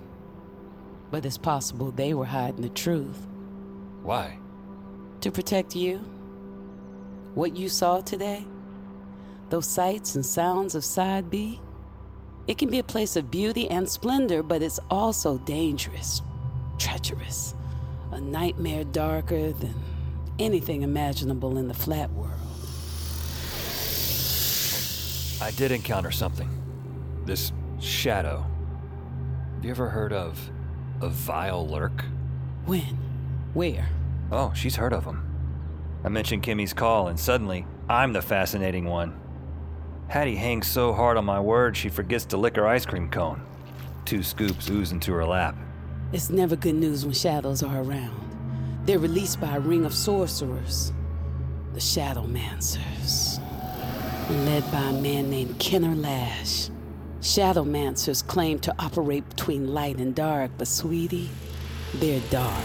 But 1.09 1.25
it's 1.25 1.37
possible 1.37 1.91
they 1.91 2.13
were 2.13 2.25
hiding 2.25 2.61
the 2.61 2.69
truth. 2.69 3.25
Why? 4.03 4.37
To 5.21 5.31
protect 5.31 5.75
you. 5.75 5.99
What 7.33 7.55
you 7.55 7.69
saw 7.69 8.01
today, 8.01 8.45
those 9.49 9.67
sights 9.67 10.15
and 10.15 10.25
sounds 10.25 10.75
of 10.75 10.83
Side 10.83 11.29
B, 11.29 11.61
it 12.47 12.57
can 12.57 12.69
be 12.69 12.79
a 12.79 12.83
place 12.83 13.15
of 13.15 13.31
beauty 13.31 13.69
and 13.69 13.89
splendor, 13.89 14.43
but 14.43 14.61
it's 14.61 14.79
also 14.89 15.37
dangerous, 15.39 16.21
treacherous, 16.77 17.55
a 18.11 18.19
nightmare 18.19 18.83
darker 18.83 19.51
than 19.53 19.73
anything 20.39 20.81
imaginable 20.81 21.57
in 21.57 21.67
the 21.67 21.73
flat 21.73 22.11
world. 22.11 22.31
I 25.41 25.51
did 25.51 25.71
encounter 25.71 26.11
something. 26.11 26.49
This 27.25 27.51
shadow. 27.79 28.45
Have 29.55 29.65
you 29.65 29.71
ever 29.71 29.89
heard 29.89 30.13
of 30.13 30.49
a 31.01 31.09
vile 31.09 31.67
lurk? 31.67 32.05
When? 32.65 32.97
Where? 33.53 33.89
Oh, 34.31 34.53
she's 34.55 34.75
heard 34.75 34.93
of 34.93 35.05
him. 35.05 35.21
I 36.03 36.09
mentioned 36.09 36.43
Kimmy's 36.43 36.73
call, 36.73 37.07
and 37.07 37.19
suddenly, 37.19 37.65
I'm 37.89 38.13
the 38.13 38.21
fascinating 38.21 38.85
one. 38.85 39.19
Hattie 40.07 40.35
hangs 40.35 40.67
so 40.67 40.93
hard 40.93 41.17
on 41.17 41.25
my 41.25 41.39
word 41.39 41.75
she 41.75 41.89
forgets 41.89 42.25
to 42.25 42.37
lick 42.37 42.55
her 42.55 42.67
ice 42.67 42.85
cream 42.85 43.09
cone. 43.09 43.41
Two 44.05 44.21
scoops 44.21 44.69
ooze 44.69 44.91
into 44.91 45.11
her 45.13 45.25
lap. 45.25 45.55
It's 46.13 46.29
never 46.29 46.55
good 46.55 46.75
news 46.75 47.05
when 47.05 47.13
shadows 47.13 47.63
are 47.63 47.81
around. 47.81 48.34
They're 48.85 48.99
released 48.99 49.41
by 49.41 49.55
a 49.55 49.59
ring 49.59 49.83
of 49.83 49.95
sorcerers, 49.95 50.93
the 51.73 51.79
Shadowmancers, 51.79 53.39
led 54.45 54.71
by 54.71 54.81
a 54.81 54.93
man 54.93 55.31
named 55.31 55.57
Kenner 55.57 55.95
Lash. 55.95 56.69
Shadowmancers 57.19 58.25
claim 58.27 58.59
to 58.59 58.75
operate 58.77 59.27
between 59.27 59.73
light 59.73 59.97
and 59.97 60.13
dark, 60.13 60.51
but 60.59 60.67
sweetie, 60.67 61.31
they're 61.95 62.21
dark. 62.29 62.63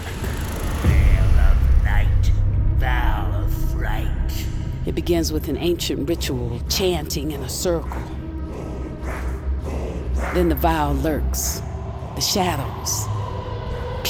Veil 0.83 1.23
of 1.39 1.83
night, 1.83 2.31
vow 2.75 3.43
of 3.43 3.71
fright. 3.71 4.45
It 4.85 4.93
begins 4.93 5.33
with 5.33 5.47
an 5.47 5.57
ancient 5.57 6.07
ritual, 6.07 6.61
chanting 6.69 7.31
in 7.31 7.41
a 7.41 7.49
circle. 7.49 8.03
Then 10.35 10.49
the 10.49 10.55
vow 10.55 10.91
lurks. 10.91 11.63
The 12.13 12.21
shadows 12.21 13.07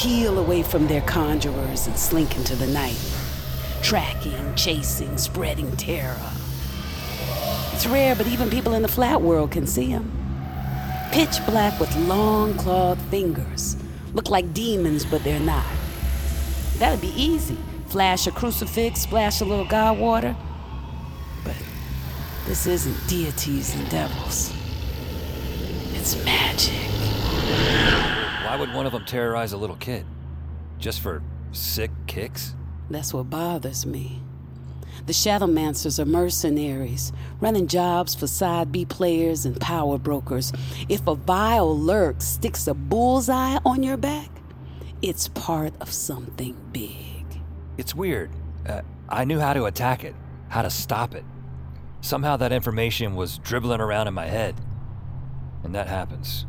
peel 0.01 0.39
away 0.39 0.63
from 0.63 0.87
their 0.87 1.01
conjurers 1.01 1.85
and 1.85 1.95
slink 1.95 2.35
into 2.35 2.55
the 2.55 2.65
night, 2.65 2.97
tracking, 3.83 4.55
chasing, 4.55 5.15
spreading 5.15 5.71
terror. 5.77 6.17
It's 7.71 7.85
rare, 7.85 8.15
but 8.15 8.25
even 8.25 8.49
people 8.49 8.73
in 8.73 8.81
the 8.81 8.87
flat 8.87 9.21
world 9.21 9.51
can 9.51 9.67
see 9.67 9.91
them. 9.91 10.11
Pitch 11.11 11.37
black 11.45 11.79
with 11.79 11.95
long 12.07 12.55
clawed 12.57 12.99
fingers. 13.11 13.77
Look 14.15 14.31
like 14.31 14.55
demons, 14.55 15.05
but 15.05 15.23
they're 15.23 15.39
not. 15.39 15.67
That'd 16.79 16.99
be 16.99 17.13
easy. 17.15 17.57
Flash 17.85 18.25
a 18.25 18.31
crucifix, 18.31 19.01
splash 19.01 19.39
a 19.41 19.45
little 19.45 19.65
god 19.65 19.99
water. 19.99 20.35
But 21.43 21.55
this 22.47 22.65
isn't 22.65 23.07
deities 23.07 23.75
and 23.75 23.87
devils. 23.91 24.51
It's 25.93 26.15
magic. 26.25 28.00
Why 28.51 28.57
would 28.57 28.73
one 28.73 28.85
of 28.85 28.91
them 28.91 29.05
terrorize 29.05 29.53
a 29.53 29.57
little 29.57 29.77
kid? 29.77 30.05
Just 30.77 30.99
for 30.99 31.23
sick 31.53 31.89
kicks? 32.05 32.53
That's 32.89 33.13
what 33.13 33.29
bothers 33.29 33.85
me. 33.85 34.21
The 35.05 35.13
Shadowmancers 35.13 35.99
are 35.99 36.05
mercenaries, 36.05 37.13
running 37.39 37.67
jobs 37.67 38.13
for 38.13 38.27
side 38.27 38.69
B 38.69 38.83
players 38.83 39.45
and 39.45 39.57
power 39.61 39.97
brokers. 39.97 40.51
If 40.89 41.07
a 41.07 41.15
vile 41.15 41.79
lurk 41.79 42.21
sticks 42.21 42.67
a 42.67 42.73
bullseye 42.73 43.57
on 43.65 43.83
your 43.83 43.95
back, 43.95 44.29
it's 45.01 45.29
part 45.29 45.73
of 45.79 45.89
something 45.89 46.53
big. 46.73 47.25
It's 47.77 47.95
weird. 47.95 48.31
Uh, 48.67 48.81
I 49.07 49.23
knew 49.23 49.39
how 49.39 49.53
to 49.53 49.63
attack 49.63 50.03
it, 50.03 50.13
how 50.49 50.63
to 50.63 50.69
stop 50.69 51.15
it. 51.15 51.23
Somehow 52.01 52.35
that 52.35 52.51
information 52.51 53.15
was 53.15 53.37
dribbling 53.37 53.79
around 53.79 54.09
in 54.09 54.13
my 54.13 54.25
head. 54.25 54.59
And 55.63 55.73
that 55.73 55.87
happens. 55.87 56.45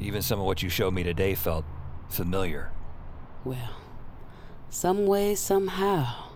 Even 0.00 0.22
some 0.22 0.40
of 0.40 0.46
what 0.46 0.62
you 0.62 0.68
showed 0.68 0.94
me 0.94 1.02
today 1.02 1.34
felt 1.34 1.64
familiar. 2.08 2.70
Well, 3.44 3.76
some 4.70 5.06
way, 5.06 5.34
somehow, 5.34 6.30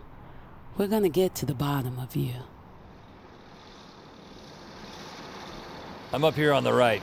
we're 0.77 0.89
gonna 0.89 1.09
get 1.09 1.35
to 1.37 1.47
the 1.47 1.55
bottom 1.55 1.99
of 1.99 2.15
you. 2.17 2.35
I'm 6.13 6.25
up 6.25 6.35
here 6.35 6.53
on 6.53 6.65
the 6.65 6.73
right. 6.73 7.03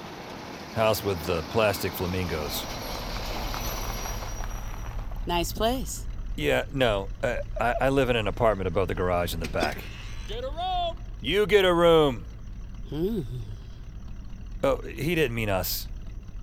House 0.73 1.03
with 1.03 1.23
the 1.25 1.41
plastic 1.51 1.91
flamingos. 1.91 2.63
Nice 5.27 5.53
place. 5.53 6.05
Yeah, 6.35 6.65
no. 6.73 7.07
Uh, 7.23 7.37
I, 7.59 7.75
I 7.81 7.89
live 7.89 8.09
in 8.09 8.15
an 8.15 8.27
apartment 8.27 8.67
above 8.67 8.87
the 8.87 8.95
garage 8.95 9.33
in 9.33 9.39
the 9.39 9.49
back. 9.49 9.77
Get 10.27 10.43
a 10.43 10.49
room! 10.49 10.97
You 11.21 11.45
get 11.45 11.65
a 11.65 11.73
room! 11.73 12.25
Hmm. 12.89 13.21
Oh, 14.63 14.77
he 14.77 15.15
didn't 15.15 15.35
mean 15.35 15.49
us. 15.49 15.87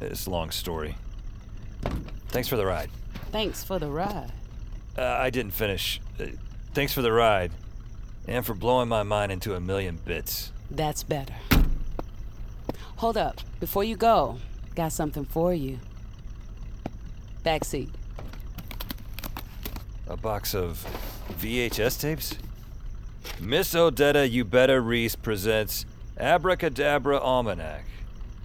It's 0.04 0.26
a 0.26 0.30
long 0.30 0.50
story. 0.50 0.96
Thanks 2.28 2.48
for 2.48 2.56
the 2.56 2.66
ride. 2.66 2.90
Thanks 3.30 3.64
for 3.64 3.78
the 3.78 3.88
ride. 3.88 4.32
Uh, 4.96 5.02
I 5.02 5.30
didn't 5.30 5.52
finish. 5.52 6.00
Uh, 6.20 6.26
thanks 6.74 6.92
for 6.92 7.02
the 7.02 7.12
ride. 7.12 7.52
And 8.28 8.44
for 8.44 8.54
blowing 8.54 8.88
my 8.88 9.02
mind 9.02 9.32
into 9.32 9.54
a 9.54 9.60
million 9.60 9.98
bits. 10.04 10.52
That's 10.70 11.02
better. 11.02 11.34
Hold 12.96 13.16
up. 13.16 13.40
Before 13.58 13.82
you 13.84 13.96
go, 13.96 14.38
got 14.74 14.92
something 14.92 15.24
for 15.24 15.52
you. 15.52 15.78
Backseat. 17.44 17.90
A 20.06 20.16
box 20.16 20.54
of 20.54 20.86
VHS 21.40 22.00
tapes? 22.00 22.36
Miss 23.40 23.74
Odetta 23.74 24.30
You 24.30 24.44
Better 24.44 24.80
Reese 24.80 25.16
presents 25.16 25.84
Abracadabra 26.16 27.18
Almanac. 27.18 27.84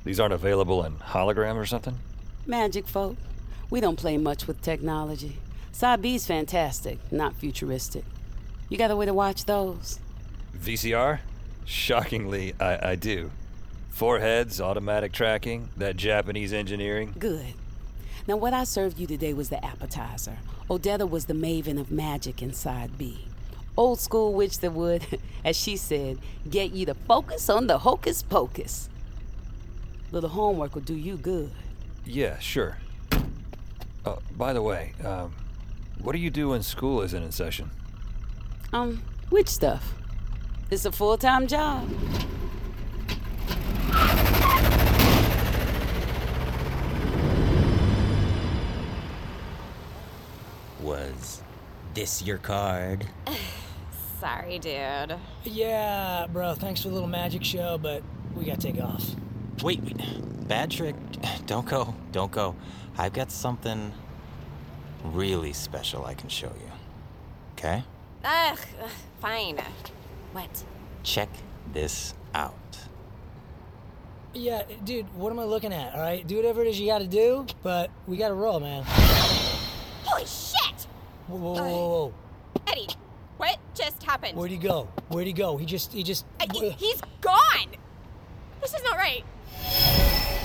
These 0.07 0.21
aren't 0.21 0.33
available 0.33 0.85
in 0.85 0.93
hologram 0.93 1.57
or 1.57 1.65
something? 1.65 1.99
Magic 2.45 2.87
folk. 2.87 3.17
We 3.69 3.81
don't 3.81 3.97
play 3.97 4.17
much 4.17 4.47
with 4.47 4.61
technology. 4.61 5.35
Side 5.73 6.01
B's 6.01 6.25
fantastic, 6.25 6.97
not 7.11 7.35
futuristic. 7.35 8.05
You 8.69 8.77
got 8.77 8.89
a 8.89 8.95
way 8.95 9.05
to 9.05 9.13
watch 9.13 9.43
those? 9.43 9.99
VCR? 10.57 11.19
Shockingly, 11.65 12.53
I, 12.57 12.91
I 12.91 12.95
do. 12.95 13.31
Four 13.89 14.19
heads, 14.19 14.61
automatic 14.61 15.11
tracking, 15.11 15.71
that 15.75 15.97
Japanese 15.97 16.53
engineering. 16.53 17.13
Good. 17.19 17.55
Now, 18.29 18.37
what 18.37 18.53
I 18.53 18.63
served 18.63 18.99
you 18.99 19.07
today 19.07 19.33
was 19.33 19.49
the 19.49 19.63
appetizer. 19.63 20.37
Odetta 20.69 21.09
was 21.09 21.25
the 21.25 21.33
maven 21.33 21.77
of 21.77 21.91
magic 21.91 22.41
inside 22.41 22.97
B. 22.97 23.27
Old 23.75 23.99
school 23.99 24.33
witch 24.33 24.59
that 24.59 24.71
would, 24.71 25.19
as 25.43 25.57
she 25.57 25.75
said, 25.75 26.19
get 26.49 26.71
you 26.71 26.85
to 26.85 26.93
focus 26.93 27.49
on 27.49 27.67
the 27.67 27.79
hocus 27.79 28.23
pocus. 28.23 28.87
Little 30.11 30.29
homework 30.29 30.73
will 30.73 30.81
do 30.81 30.95
you 30.95 31.17
good. 31.17 31.51
Yeah, 32.05 32.39
sure. 32.39 32.77
Uh, 34.05 34.15
by 34.37 34.53
the 34.53 34.61
way, 34.61 34.93
um, 35.03 35.35
what 35.99 36.13
do 36.13 36.19
you 36.19 36.29
do 36.29 36.49
when 36.49 36.63
school 36.63 37.01
isn't 37.01 37.21
in 37.21 37.31
session? 37.31 37.69
Um, 38.71 39.01
witch 39.29 39.49
stuff. 39.49 39.93
It's 40.71 40.85
a 40.85 40.91
full 40.91 41.17
time 41.17 41.47
job. 41.47 41.89
Was 50.81 51.41
this 51.93 52.21
your 52.21 52.37
card? 52.37 53.05
Sorry, 54.21 54.57
dude. 54.57 55.15
Yeah, 55.43 56.27
bro, 56.31 56.53
thanks 56.55 56.81
for 56.81 56.87
the 56.87 56.93
little 56.93 57.09
magic 57.09 57.43
show, 57.43 57.77
but 57.77 58.03
we 58.35 58.45
gotta 58.45 58.61
take 58.61 58.81
off. 58.81 59.03
Wait, 59.63 59.81
wait. 59.81 60.47
Bad 60.47 60.71
trick. 60.71 60.95
Don't 61.45 61.65
go. 61.65 61.93
Don't 62.11 62.31
go. 62.31 62.55
I've 62.97 63.13
got 63.13 63.31
something 63.31 63.91
really 65.03 65.53
special 65.53 66.05
I 66.05 66.13
can 66.13 66.29
show 66.29 66.47
you. 66.47 66.71
Okay? 67.57 67.83
Ugh, 68.23 68.59
ugh, 68.83 68.89
fine. 69.19 69.59
What? 70.33 70.63
Check 71.03 71.29
this 71.73 72.13
out. 72.33 72.53
Yeah, 74.33 74.63
dude, 74.83 75.05
what 75.15 75.31
am 75.31 75.39
I 75.39 75.45
looking 75.45 75.73
at? 75.73 75.95
All 75.95 76.01
right, 76.01 76.25
do 76.27 76.35
whatever 76.35 76.61
it 76.61 76.67
is 76.67 76.79
you 76.79 76.85
gotta 76.87 77.07
do, 77.07 77.45
but 77.63 77.89
we 78.05 78.17
gotta 78.17 78.35
roll, 78.35 78.59
man. 78.59 78.83
Holy 78.85 80.25
shit! 80.25 80.85
Whoa, 81.27 81.37
whoa, 81.37 81.53
whoa, 81.53 81.63
whoa. 81.63 82.13
Eddie, 82.67 82.87
what 83.37 83.57
just 83.73 84.03
happened? 84.03 84.37
Where'd 84.37 84.51
he 84.51 84.57
go? 84.57 84.87
Where'd 85.07 85.25
he 85.25 85.33
go? 85.33 85.57
He 85.57 85.65
just, 85.65 85.91
he 85.93 86.03
just. 86.03 86.25
Uh, 86.39 86.45
he- 86.53 86.69
he's 86.71 87.01
gone! 87.21 87.69
This 88.61 88.73
is 88.75 88.83
not 88.83 88.97
right. 88.97 89.23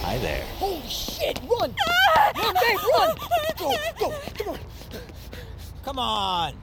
Hi 0.03 0.19
there. 0.19 0.45
Holy 0.59 0.83
shit! 0.89 1.41
Run! 1.49 1.75
Ah! 1.89 2.33
Run, 2.37 2.55
babe, 2.55 2.79
run! 2.99 3.17
Go, 3.57 3.71
go, 3.99 4.15
come 4.35 4.49
on. 4.49 4.59
Come 5.85 5.99
on. 5.99 6.55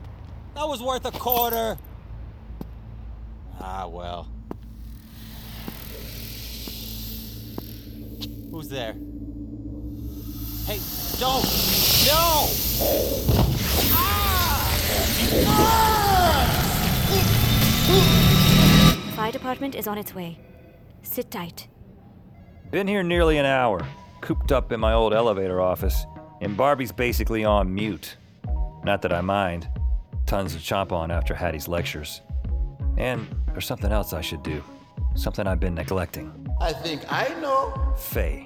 That 0.55 0.67
was 0.67 0.83
worth 0.83 1.05
a 1.05 1.11
quarter. 1.11 1.77
Ah, 3.61 3.87
well. 3.87 4.27
Who's 8.51 8.67
there? 8.67 8.93
Hey, 10.65 10.79
don't! 11.17 11.45
No! 12.05 12.47
Ah! 13.93 14.35
Fire 19.15 19.31
department 19.31 19.75
is 19.75 19.87
on 19.87 19.97
its 19.97 20.13
way. 20.13 20.37
Sit 21.03 21.31
tight. 21.31 21.67
Been 22.71 22.87
here 22.87 23.01
nearly 23.01 23.39
an 23.39 23.47
hour, 23.47 23.83
cooped 24.21 24.51
up 24.51 24.71
in 24.71 24.79
my 24.79 24.93
old 24.93 25.11
elevator 25.11 25.59
office, 25.59 26.05
and 26.39 26.55
Barbie's 26.55 26.91
basically 26.91 27.43
on 27.43 27.73
mute. 27.73 28.15
Not 28.83 29.01
that 29.01 29.11
I 29.11 29.21
mind. 29.21 29.67
Tons 30.27 30.53
to 30.53 30.59
chomp 30.61 30.91
on 30.91 31.09
after 31.09 31.33
Hattie's 31.33 31.67
lectures. 31.67 32.21
And 32.97 33.27
there's 33.47 33.65
something 33.65 33.91
else 33.91 34.13
I 34.13 34.21
should 34.21 34.43
do. 34.43 34.63
Something 35.15 35.47
I've 35.47 35.59
been 35.59 35.73
neglecting. 35.73 36.47
I 36.61 36.71
think 36.71 37.01
I 37.11 37.29
know. 37.41 37.95
Faye. 37.97 38.45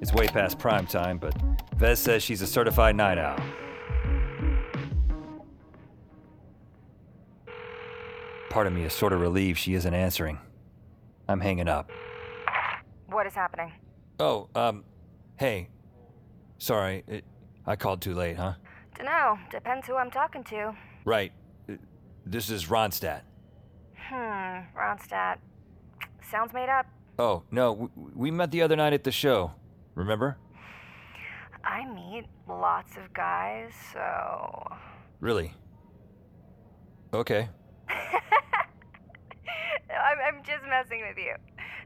It's 0.00 0.12
way 0.12 0.26
past 0.26 0.58
prime 0.58 0.86
time, 0.86 1.18
but 1.18 1.32
Vez 1.76 2.00
says 2.00 2.24
she's 2.24 2.42
a 2.42 2.48
certified 2.48 2.96
night 2.96 3.18
owl. 3.18 3.38
Part 8.50 8.66
of 8.66 8.72
me 8.72 8.82
is 8.82 8.92
sort 8.92 9.12
of 9.12 9.20
relieved 9.20 9.60
she 9.60 9.74
isn't 9.74 9.94
answering. 9.94 10.40
I'm 11.28 11.38
hanging 11.38 11.68
up. 11.68 11.92
What 13.12 13.26
is 13.26 13.34
happening? 13.34 13.72
Oh, 14.18 14.48
um, 14.54 14.84
hey. 15.36 15.68
Sorry, 16.58 17.02
it, 17.06 17.24
I 17.66 17.76
called 17.76 18.00
too 18.00 18.14
late, 18.14 18.36
huh? 18.36 18.54
Dunno. 18.96 19.38
Depends 19.50 19.86
who 19.86 19.96
I'm 19.96 20.10
talking 20.10 20.44
to. 20.44 20.74
Right. 21.04 21.32
Uh, 21.68 21.74
This 22.24 22.50
is 22.50 22.66
Ronstadt. 22.66 23.22
Hmm. 23.96 24.60
Ronstadt. 24.78 25.38
Sounds 26.30 26.52
made 26.54 26.68
up. 26.68 26.86
Oh, 27.18 27.42
no, 27.50 27.72
we, 27.72 27.88
we 28.14 28.30
met 28.30 28.50
the 28.50 28.62
other 28.62 28.76
night 28.76 28.92
at 28.92 29.04
the 29.04 29.12
show. 29.12 29.52
Remember? 29.94 30.38
I 31.64 31.84
meet 31.86 32.24
lots 32.48 32.96
of 32.96 33.12
guys, 33.12 33.72
so. 33.92 34.72
Really? 35.20 35.52
Okay. 37.12 37.48
I'm, 37.88 37.98
I'm 40.26 40.42
just 40.44 40.64
messing 40.68 41.02
with 41.06 41.18
you. 41.18 41.34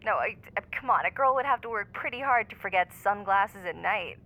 No, 0.04 0.12
I, 0.12 0.36
uh, 0.56 0.60
come 0.78 0.90
on. 0.90 1.04
A 1.06 1.10
girl 1.10 1.34
would 1.34 1.46
have 1.46 1.60
to 1.62 1.68
work 1.68 1.92
pretty 1.92 2.20
hard 2.20 2.50
to 2.50 2.56
forget 2.56 2.92
sunglasses 3.02 3.64
at 3.66 3.76
night. 3.76 4.18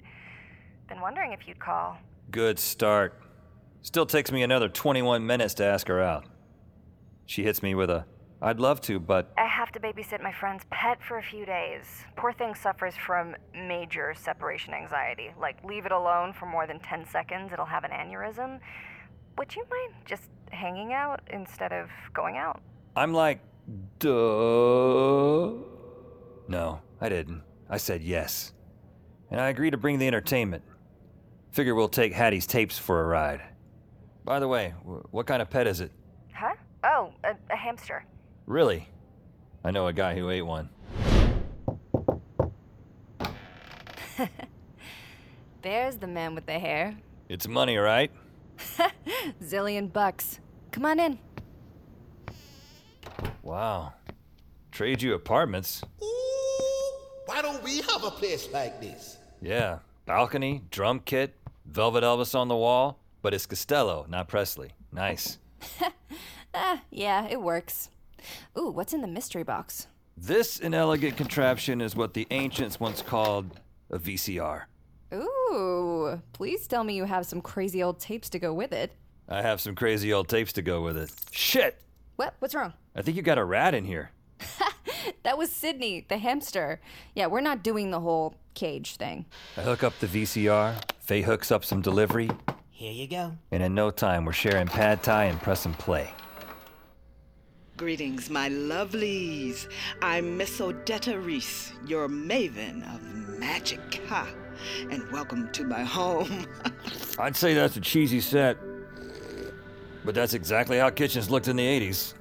Been 0.89 1.01
wondering 1.01 1.33
if 1.33 1.47
you'd 1.47 1.61
call. 1.61 1.97
Good 2.31 2.59
start. 2.59 3.21
Still 3.83 4.07
takes 4.07 4.31
me 4.31 4.43
another 4.43 4.69
21 4.69 5.25
minutes 5.27 5.55
to 5.55 5.65
ask 5.65 5.89
her 5.89 6.01
out. 6.01 6.27
She 7.27 7.45
hits 7.45 7.63
me 7.63 7.75
with 7.75 7.89
a, 7.89 8.05
I'd 8.43 8.61
love 8.61 8.81
to, 8.83 8.99
but 8.99 9.33
I 9.39 9.47
have 9.47 9.71
to 9.73 9.81
babysit 9.81 10.23
my 10.23 10.33
friend's 10.33 10.65
pet 10.71 10.99
for 11.03 11.19
a 11.19 11.23
few 11.23 11.47
days. 11.47 11.85
Poor 12.17 12.33
thing 12.33 12.55
suffers 12.55 12.95
from 12.95 13.37
major 13.55 14.15
separation 14.15 14.75
anxiety. 14.75 15.31
Like, 15.39 15.63
leave 15.65 15.87
it 15.87 15.93
alone 15.93 16.33
for 16.33 16.47
more 16.47 16.67
than 16.67 16.81
10 16.81 17.07
seconds, 17.07 17.53
it'll 17.53 17.67
have 17.67 17.85
an 17.85 17.93
aneurysm. 17.93 18.59
Would 19.39 19.55
you 19.55 19.65
mind 19.71 19.95
just 20.05 20.25
hanging 20.51 20.93
out 20.93 21.21
instead 21.31 21.73
of 21.73 21.89
going 22.13 22.37
out? 22.37 22.61
I'm 22.97 23.15
like, 23.15 23.41
duh. 23.99 25.53
No, 26.49 26.81
I 27.01 27.09
didn't. 27.09 27.43
I 27.69 27.77
said 27.77 28.03
yes. 28.03 28.53
And 29.31 29.41
I 29.41 29.49
agreed 29.49 29.71
to 29.71 29.77
bring 29.77 29.99
the 29.99 30.07
entertainment. 30.07 30.65
Figure 31.53 31.75
we'll 31.75 31.89
take 31.89 32.13
Hattie's 32.13 32.47
tapes 32.47 32.79
for 32.79 33.01
a 33.01 33.05
ride. 33.05 33.43
By 34.25 34.41
the 34.41 34.49
way, 34.49 34.75
what 35.11 35.27
kind 35.27 35.43
of 35.43 35.51
pet 35.51 35.67
is 35.67 35.81
it? 35.81 35.93
Huh? 36.33 36.55
Oh, 36.85 37.13
a, 37.25 37.35
a 37.51 37.57
hamster. 37.57 38.05
Really? 38.47 38.89
I 39.65 39.71
know 39.71 39.87
a 39.87 39.93
guy 39.93 40.15
who 40.15 40.31
ate 40.31 40.43
one. 40.43 40.69
There's 45.63 45.97
the 45.97 46.07
man 46.07 46.35
with 46.35 46.47
the 46.47 46.59
hair. 46.59 46.97
It's 47.29 47.47
money, 47.47 47.77
right? 47.77 48.11
Zillion 49.43 49.93
bucks. 49.93 50.41
Come 50.73 50.87
on 50.87 50.99
in. 50.99 51.19
Wow. 53.51 53.95
Trade 54.71 55.03
you 55.03 55.15
apartments? 55.15 55.83
Ooh, 56.01 56.93
why 57.27 57.43
don't 57.43 57.61
we 57.65 57.79
have 57.81 58.05
a 58.05 58.11
place 58.13 58.49
like 58.53 58.81
this? 58.81 59.19
Yeah. 59.43 59.81
Balcony, 60.07 60.63
drum 60.71 61.01
kit, 61.01 61.35
Velvet 61.67 62.05
Elvis 62.05 62.39
on 62.39 62.47
the 62.47 62.55
wall, 62.55 63.01
but 63.23 63.35
it's 63.35 63.47
Costello, 63.47 64.07
not 64.09 64.29
Presley. 64.29 64.71
Nice. 64.93 65.39
Ah, 66.53 66.83
yeah, 66.91 67.29
it 67.29 67.41
works. 67.41 67.91
Ooh, 68.59 68.71
what's 68.71 68.93
in 68.93 69.03
the 69.03 69.07
mystery 69.07 69.45
box? 69.45 69.87
This 70.17 70.59
inelegant 70.59 71.17
contraption 71.17 71.81
is 71.81 71.95
what 71.95 72.13
the 72.13 72.27
ancients 72.33 72.81
once 72.81 73.03
called 73.03 73.61
a 73.89 74.01
VCR. 74.01 74.63
Ooh, 75.15 76.21
please 76.33 76.67
tell 76.67 76.83
me 76.83 76.97
you 76.97 77.05
have 77.05 77.25
some 77.25 77.41
crazy 77.41 77.85
old 77.85 78.01
tapes 78.01 78.29
to 78.31 78.41
go 78.41 78.53
with 78.53 78.73
it. 78.73 78.93
I 79.29 79.43
have 79.43 79.61
some 79.61 79.77
crazy 79.77 80.13
old 80.13 80.29
tapes 80.29 80.53
to 80.55 80.63
go 80.63 80.83
with 80.83 80.97
it. 80.97 81.13
Shit! 81.31 81.81
What? 82.17 82.35
What's 82.41 82.57
wrong? 82.57 82.73
I 82.95 83.03
think 83.03 83.17
you 83.17 83.23
got 83.23 83.39
a 83.39 83.45
rat 83.45 83.75
in 83.75 83.85
here. 83.85 84.11
That 85.23 85.37
was 85.39 85.51
Sydney, 85.53 86.07
the 86.09 86.19
hamster. 86.19 86.81
Yeah, 87.15 87.27
we're 87.27 87.41
not 87.43 87.63
doing 87.63 87.91
the 87.91 88.01
whole 88.01 88.35
cage 88.55 88.97
thing. 88.97 89.27
I 89.57 89.63
hook 89.63 89.83
up 89.83 89.99
the 89.99 90.07
VCR, 90.07 90.75
Faye 90.99 91.23
hooks 91.23 91.51
up 91.51 91.65
some 91.65 91.81
delivery, 91.83 92.31
Here 92.71 92.93
you 92.93 93.07
go. 93.07 93.33
and 93.51 93.63
in 93.63 93.75
no 93.75 93.91
time 93.91 94.25
we're 94.25 94.33
sharing 94.33 94.67
pad 94.67 95.03
thai 95.03 95.25
and 95.25 95.41
pressing 95.41 95.75
play. 95.75 96.11
Greetings, 97.77 98.29
my 98.31 98.49
lovelies. 98.49 99.69
I'm 100.03 100.37
Miss 100.37 100.59
Odetta 100.59 101.23
Reese, 101.25 101.73
your 101.87 102.09
maven 102.09 102.83
of 102.95 103.03
magic. 103.39 104.03
Ha! 104.09 104.27
And 104.91 105.11
welcome 105.13 105.51
to 105.53 105.65
my 105.65 105.83
home. 105.83 106.47
I'd 107.19 107.37
say 107.37 107.55
that's 107.55 107.77
a 107.77 107.81
cheesy 107.81 108.21
set. 108.21 108.57
But 110.05 110.15
that's 110.15 110.35
exactly 110.35 110.79
how 110.79 110.91
kitchens 110.91 111.31
looked 111.31 111.49
in 111.49 111.57
the 111.57 111.67
80s. 111.67 112.15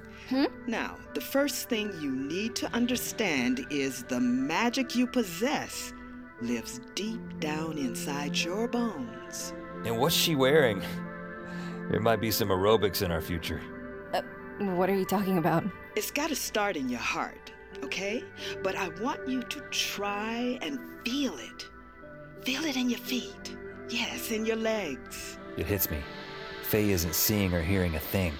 Now, 0.66 0.96
the 1.14 1.20
first 1.20 1.68
thing 1.68 1.92
you 2.00 2.10
need 2.10 2.54
to 2.56 2.72
understand 2.72 3.66
is 3.70 4.04
the 4.04 4.20
magic 4.20 4.94
you 4.94 5.06
possess 5.06 5.92
lives 6.40 6.80
deep 6.94 7.20
down 7.40 7.76
inside 7.78 8.36
your 8.36 8.68
bones. 8.68 9.52
And 9.84 9.98
what's 9.98 10.14
she 10.14 10.36
wearing? 10.36 10.82
There 11.90 12.00
might 12.00 12.20
be 12.20 12.30
some 12.30 12.48
aerobics 12.48 13.02
in 13.02 13.10
our 13.10 13.20
future. 13.20 13.60
Uh, 14.14 14.22
what 14.76 14.88
are 14.88 14.94
you 14.94 15.04
talking 15.04 15.38
about? 15.38 15.64
It's 15.96 16.10
got 16.10 16.28
to 16.28 16.36
start 16.36 16.76
in 16.76 16.88
your 16.88 17.00
heart, 17.00 17.52
okay? 17.82 18.22
But 18.62 18.76
I 18.76 18.88
want 19.00 19.28
you 19.28 19.42
to 19.42 19.60
try 19.70 20.58
and 20.62 20.78
feel 21.04 21.36
it. 21.38 21.68
Feel 22.42 22.64
it 22.64 22.76
in 22.76 22.88
your 22.88 23.00
feet. 23.00 23.56
Yes, 23.88 24.30
in 24.30 24.46
your 24.46 24.56
legs. 24.56 25.36
It 25.56 25.66
hits 25.66 25.90
me. 25.90 25.98
Faye 26.62 26.90
isn't 26.90 27.14
seeing 27.14 27.52
or 27.52 27.60
hearing 27.60 27.96
a 27.96 28.00
thing. 28.00 28.32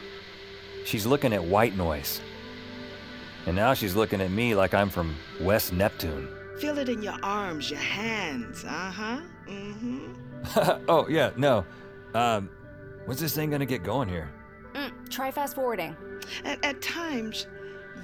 She's 0.84 1.06
looking 1.06 1.32
at 1.32 1.42
white 1.42 1.76
noise. 1.76 2.20
And 3.46 3.56
now 3.56 3.74
she's 3.74 3.96
looking 3.96 4.20
at 4.20 4.30
me 4.30 4.54
like 4.54 4.74
I'm 4.74 4.90
from 4.90 5.16
West 5.40 5.72
Neptune. 5.72 6.28
Feel 6.58 6.78
it 6.78 6.88
in 6.88 7.02
your 7.02 7.16
arms, 7.22 7.70
your 7.70 7.80
hands. 7.80 8.64
Uh 8.64 8.68
huh. 8.68 9.20
Mm 9.48 9.74
hmm. 9.74 10.12
oh, 10.88 11.06
yeah, 11.08 11.30
no. 11.36 11.64
Um, 12.14 12.50
when's 13.06 13.20
this 13.20 13.34
thing 13.34 13.50
gonna 13.50 13.66
get 13.66 13.82
going 13.82 14.08
here? 14.08 14.30
Mm, 14.74 15.10
try 15.10 15.30
fast 15.30 15.54
forwarding. 15.54 15.96
At, 16.44 16.64
at 16.64 16.82
times, 16.82 17.46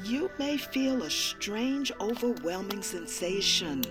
you 0.04 0.30
may 0.38 0.56
feel 0.56 1.02
a 1.02 1.10
strange, 1.10 1.92
overwhelming 2.00 2.82
sensation. 2.82 3.84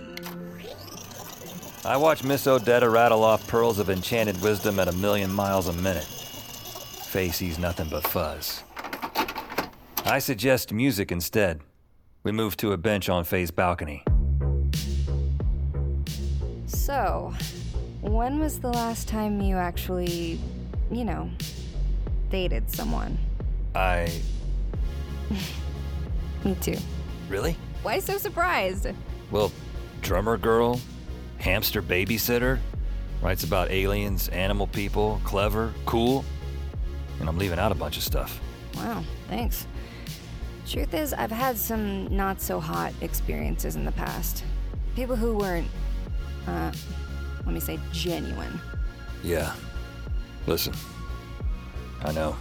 I 1.84 1.96
watch 1.96 2.24
Miss 2.24 2.46
Odetta 2.46 2.90
rattle 2.90 3.22
off 3.22 3.46
pearls 3.46 3.78
of 3.78 3.90
enchanted 3.90 4.40
wisdom 4.42 4.80
at 4.80 4.88
a 4.88 4.92
million 4.92 5.32
miles 5.32 5.68
a 5.68 5.72
minute. 5.72 6.25
Faye 7.16 7.30
sees 7.30 7.58
nothing 7.58 7.88
but 7.88 8.06
fuzz. 8.06 8.62
I 10.04 10.18
suggest 10.18 10.70
music 10.70 11.10
instead. 11.10 11.62
We 12.24 12.30
move 12.30 12.58
to 12.58 12.72
a 12.72 12.76
bench 12.76 13.08
on 13.08 13.24
Faye's 13.24 13.50
balcony. 13.50 14.04
So, 16.66 17.32
when 18.02 18.38
was 18.38 18.60
the 18.60 18.68
last 18.68 19.08
time 19.08 19.40
you 19.40 19.56
actually, 19.56 20.38
you 20.90 21.06
know, 21.06 21.30
dated 22.28 22.70
someone? 22.70 23.16
I. 23.74 24.12
Me 26.44 26.54
too. 26.60 26.76
Really? 27.30 27.56
Why 27.82 27.98
so 27.98 28.18
surprised? 28.18 28.88
Well, 29.30 29.50
drummer 30.02 30.36
girl, 30.36 30.82
hamster 31.38 31.80
babysitter, 31.80 32.58
writes 33.22 33.42
about 33.42 33.70
aliens, 33.70 34.28
animal 34.28 34.66
people, 34.66 35.18
clever, 35.24 35.72
cool. 35.86 36.22
And 37.20 37.28
I'm 37.28 37.38
leaving 37.38 37.58
out 37.58 37.72
a 37.72 37.74
bunch 37.74 37.96
of 37.96 38.02
stuff. 38.02 38.40
Wow, 38.76 39.02
thanks. 39.28 39.66
Truth 40.66 40.94
is, 40.94 41.12
I've 41.12 41.30
had 41.30 41.56
some 41.56 42.14
not 42.14 42.40
so 42.40 42.58
hot 42.60 42.92
experiences 43.00 43.76
in 43.76 43.84
the 43.84 43.92
past. 43.92 44.44
People 44.96 45.16
who 45.16 45.36
weren't, 45.36 45.68
uh, 46.46 46.72
let 47.44 47.54
me 47.54 47.60
say, 47.60 47.78
genuine. 47.92 48.60
Yeah. 49.22 49.54
Listen, 50.46 50.74
I 52.04 52.12
know. 52.12 52.36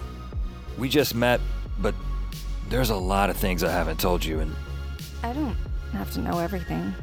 We 0.78 0.90
just 0.90 1.16
met, 1.16 1.40
but 1.80 1.94
there's 2.70 2.90
a 2.90 2.96
lot 2.96 3.30
of 3.30 3.38
things 3.38 3.64
I 3.64 3.72
haven't 3.72 4.00
told 4.00 4.26
you, 4.26 4.40
and 4.40 4.54
I 5.24 5.34
don't 5.34 5.56
have 5.94 6.12
to 6.14 6.22
know 6.22 6.40
everything. 6.40 6.94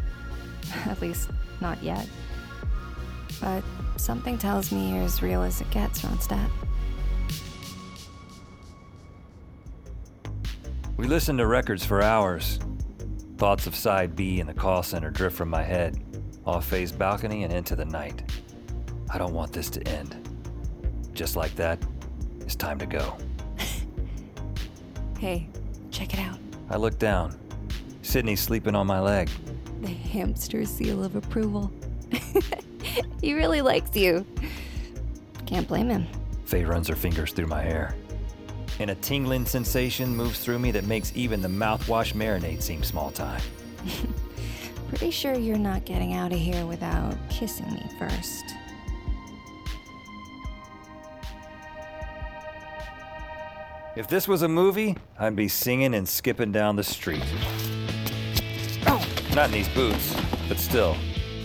At 0.86 1.00
least, 1.00 1.30
not 1.60 1.82
yet. 1.82 2.08
But 3.40 3.62
something 3.96 4.38
tells 4.38 4.72
me 4.72 4.92
you're 4.92 5.04
as 5.04 5.22
real 5.22 5.42
as 5.42 5.60
it 5.60 5.70
gets, 5.70 6.02
Ronstadt. 6.02 6.50
We 11.02 11.08
listened 11.08 11.40
to 11.40 11.48
records 11.48 11.84
for 11.84 12.00
hours. 12.00 12.60
Thoughts 13.36 13.66
of 13.66 13.74
side 13.74 14.14
B 14.14 14.38
in 14.38 14.46
the 14.46 14.54
call 14.54 14.84
center 14.84 15.10
drift 15.10 15.36
from 15.36 15.50
my 15.50 15.64
head, 15.64 16.00
off 16.46 16.66
Faye's 16.66 16.92
balcony 16.92 17.42
and 17.42 17.52
into 17.52 17.74
the 17.74 17.84
night. 17.84 18.22
I 19.10 19.18
don't 19.18 19.34
want 19.34 19.52
this 19.52 19.68
to 19.70 19.88
end. 19.88 20.16
Just 21.12 21.34
like 21.34 21.56
that, 21.56 21.80
it's 22.40 22.54
time 22.54 22.78
to 22.78 22.86
go. 22.86 23.16
Hey, 25.18 25.48
check 25.90 26.14
it 26.14 26.20
out. 26.20 26.38
I 26.70 26.76
look 26.76 27.00
down. 27.00 27.36
Sydney's 28.02 28.40
sleeping 28.40 28.76
on 28.76 28.86
my 28.86 29.00
leg. 29.00 29.28
The 29.80 29.88
hamster 29.88 30.64
seal 30.64 31.02
of 31.02 31.16
approval. 31.16 31.72
he 33.20 33.34
really 33.34 33.60
likes 33.60 33.96
you. 33.96 34.24
Can't 35.46 35.66
blame 35.66 35.88
him. 35.88 36.06
Faye 36.44 36.64
runs 36.64 36.86
her 36.86 36.96
fingers 36.96 37.32
through 37.32 37.46
my 37.48 37.60
hair. 37.60 37.96
And 38.78 38.90
a 38.90 38.94
tingling 38.96 39.46
sensation 39.46 40.14
moves 40.14 40.38
through 40.38 40.58
me 40.58 40.70
that 40.72 40.84
makes 40.84 41.12
even 41.14 41.42
the 41.42 41.48
mouthwash 41.48 42.14
marinade 42.14 42.62
seem 42.62 42.82
small 42.82 43.10
time. 43.10 43.42
Pretty 44.88 45.10
sure 45.10 45.34
you're 45.34 45.56
not 45.56 45.84
getting 45.84 46.14
out 46.14 46.32
of 46.32 46.38
here 46.38 46.66
without 46.66 47.16
kissing 47.30 47.72
me 47.72 47.82
first. 47.98 48.44
If 53.94 54.08
this 54.08 54.26
was 54.26 54.40
a 54.40 54.48
movie, 54.48 54.96
I'd 55.18 55.36
be 55.36 55.48
singing 55.48 55.94
and 55.94 56.08
skipping 56.08 56.50
down 56.50 56.76
the 56.76 56.84
street. 56.84 57.24
Oh. 58.86 59.06
Not 59.34 59.46
in 59.46 59.52
these 59.52 59.68
boots, 59.68 60.16
but 60.48 60.58
still, 60.58 60.96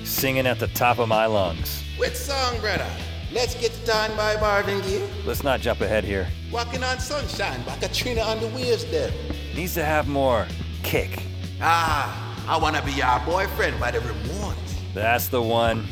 singing 0.05 0.47
at 0.47 0.57
the 0.57 0.67
top 0.67 0.99
of 0.99 1.09
my 1.09 1.25
lungs. 1.25 1.83
Which 1.97 2.15
song, 2.15 2.59
brother? 2.61 2.87
Let's 3.31 3.55
get 3.55 3.77
done 3.85 4.15
by 4.15 4.39
Marvin 4.39 4.79
Gaye. 4.81 5.05
Let's 5.25 5.43
not 5.43 5.59
jump 5.59 5.81
ahead 5.81 6.05
here. 6.05 6.27
Walking 6.51 6.81
on 6.83 6.99
sunshine 6.99 7.61
by 7.63 7.75
Katrina 7.75 8.21
and 8.21 8.39
the 8.39 8.47
Waves 8.47 8.85
there. 8.85 9.11
Needs 9.53 9.73
to 9.73 9.83
have 9.83 10.07
more 10.07 10.47
kick. 10.81 11.23
Ah, 11.59 12.47
I 12.47 12.57
wanna 12.57 12.81
be 12.85 12.93
your 12.93 13.19
boyfriend 13.25 13.79
by 13.79 13.91
the 13.91 13.99
Ramones. 13.99 14.75
That's 14.93 15.27
the 15.27 15.41
one. 15.41 15.85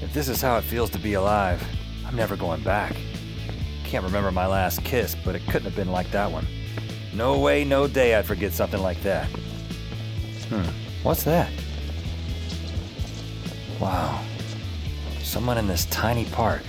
If 0.00 0.12
this 0.12 0.28
is 0.28 0.40
how 0.40 0.56
it 0.56 0.62
feels 0.62 0.90
to 0.90 0.98
be 0.98 1.14
alive, 1.14 1.60
I'm 2.06 2.14
never 2.14 2.36
going 2.36 2.62
back. 2.62 2.94
Can't 3.82 4.04
remember 4.04 4.30
my 4.30 4.46
last 4.46 4.84
kiss, 4.84 5.16
but 5.24 5.34
it 5.34 5.42
couldn't 5.46 5.64
have 5.64 5.76
been 5.76 5.90
like 5.90 6.10
that 6.12 6.30
one. 6.30 6.46
No 7.12 7.38
way, 7.40 7.64
no 7.64 7.88
day 7.88 8.14
I'd 8.14 8.26
forget 8.26 8.52
something 8.52 8.80
like 8.80 9.02
that. 9.02 9.26
Hmm, 10.48 10.68
what's 11.02 11.24
that? 11.24 11.50
Wow. 13.80 14.22
Someone 15.34 15.58
in 15.58 15.66
this 15.66 15.86
tiny 15.86 16.26
park, 16.26 16.62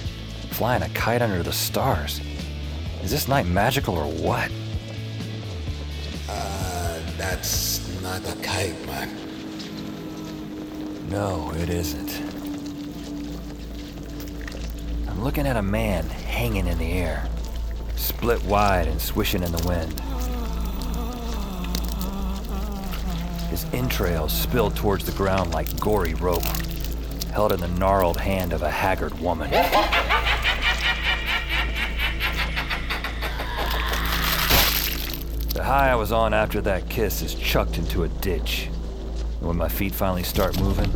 flying 0.50 0.82
a 0.82 0.90
kite 0.90 1.22
under 1.22 1.44
the 1.44 1.54
stars. 1.54 2.20
Is 3.04 3.12
this 3.12 3.28
night 3.28 3.46
magical 3.46 3.96
or 3.96 4.12
what? 4.12 4.50
Uh, 6.28 7.00
that's 7.16 8.02
not 8.02 8.28
a 8.28 8.36
kite, 8.42 8.84
man. 8.88 9.16
No, 11.12 11.52
it 11.58 11.70
isn't. 11.70 12.20
I'm 15.08 15.24
looking 15.24 15.46
at 15.46 15.58
a 15.58 15.62
man 15.62 16.04
hanging 16.08 16.66
in 16.66 16.80
the 16.80 16.92
air, 16.92 17.30
split 17.96 18.44
wide 18.46 18.88
and 18.88 19.00
swishing 19.00 19.44
in 19.44 19.52
the 19.52 19.68
wind. 19.68 20.00
His 23.52 23.64
entrails 23.74 24.34
spilled 24.34 24.76
towards 24.76 25.06
the 25.06 25.12
ground 25.12 25.54
like 25.54 25.80
gory 25.80 26.16
rope, 26.16 26.42
held 27.36 27.52
in 27.52 27.60
the 27.60 27.68
gnarled 27.68 28.16
hand 28.16 28.54
of 28.54 28.62
a 28.62 28.72
haggard 28.72 29.20
woman. 29.20 29.52
The 35.52 35.62
high 35.62 35.90
I 35.92 35.96
was 35.96 36.14
on 36.14 36.34
after 36.34 36.62
that 36.62 36.90
kiss 36.90 37.22
is 37.22 37.36
chucked 37.36 37.78
into 37.78 38.04
a 38.04 38.08
ditch. 38.08 38.70
And 39.40 39.50
when 39.50 39.58
my 39.58 39.68
feet 39.68 39.94
finally 39.94 40.24
start 40.24 40.58
moving, 40.62 40.90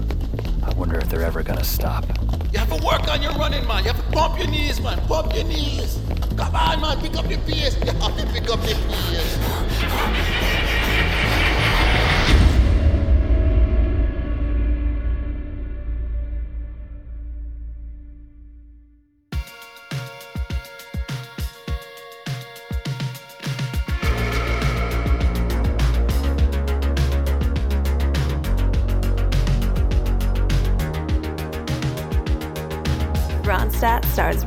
I 0.64 0.74
wonder 0.76 0.98
if 0.98 1.10
they're 1.10 1.26
ever 1.26 1.44
gonna 1.44 1.62
stop. 1.62 2.06
You 2.54 2.60
have 2.60 2.70
to 2.70 2.86
work 2.86 3.10
on 3.10 3.22
your 3.22 3.34
running, 3.34 3.68
man. 3.68 3.84
You 3.84 3.92
have 3.92 4.02
to 4.02 4.12
pump 4.14 4.40
your 4.40 4.48
knees, 4.48 4.80
man. 4.80 4.98
Pump 5.08 5.36
your 5.36 5.44
knees. 5.44 6.00
Come 6.38 6.56
on, 6.56 6.80
man. 6.80 7.02
Pick 7.02 7.18
up 7.18 7.28
the 7.28 7.38
pace. 7.40 7.78
You 7.84 7.92
have 7.92 8.18
to 8.18 8.26
pick 8.28 8.50
up 8.50 8.62
the 8.62 8.76
pace. 8.88 10.39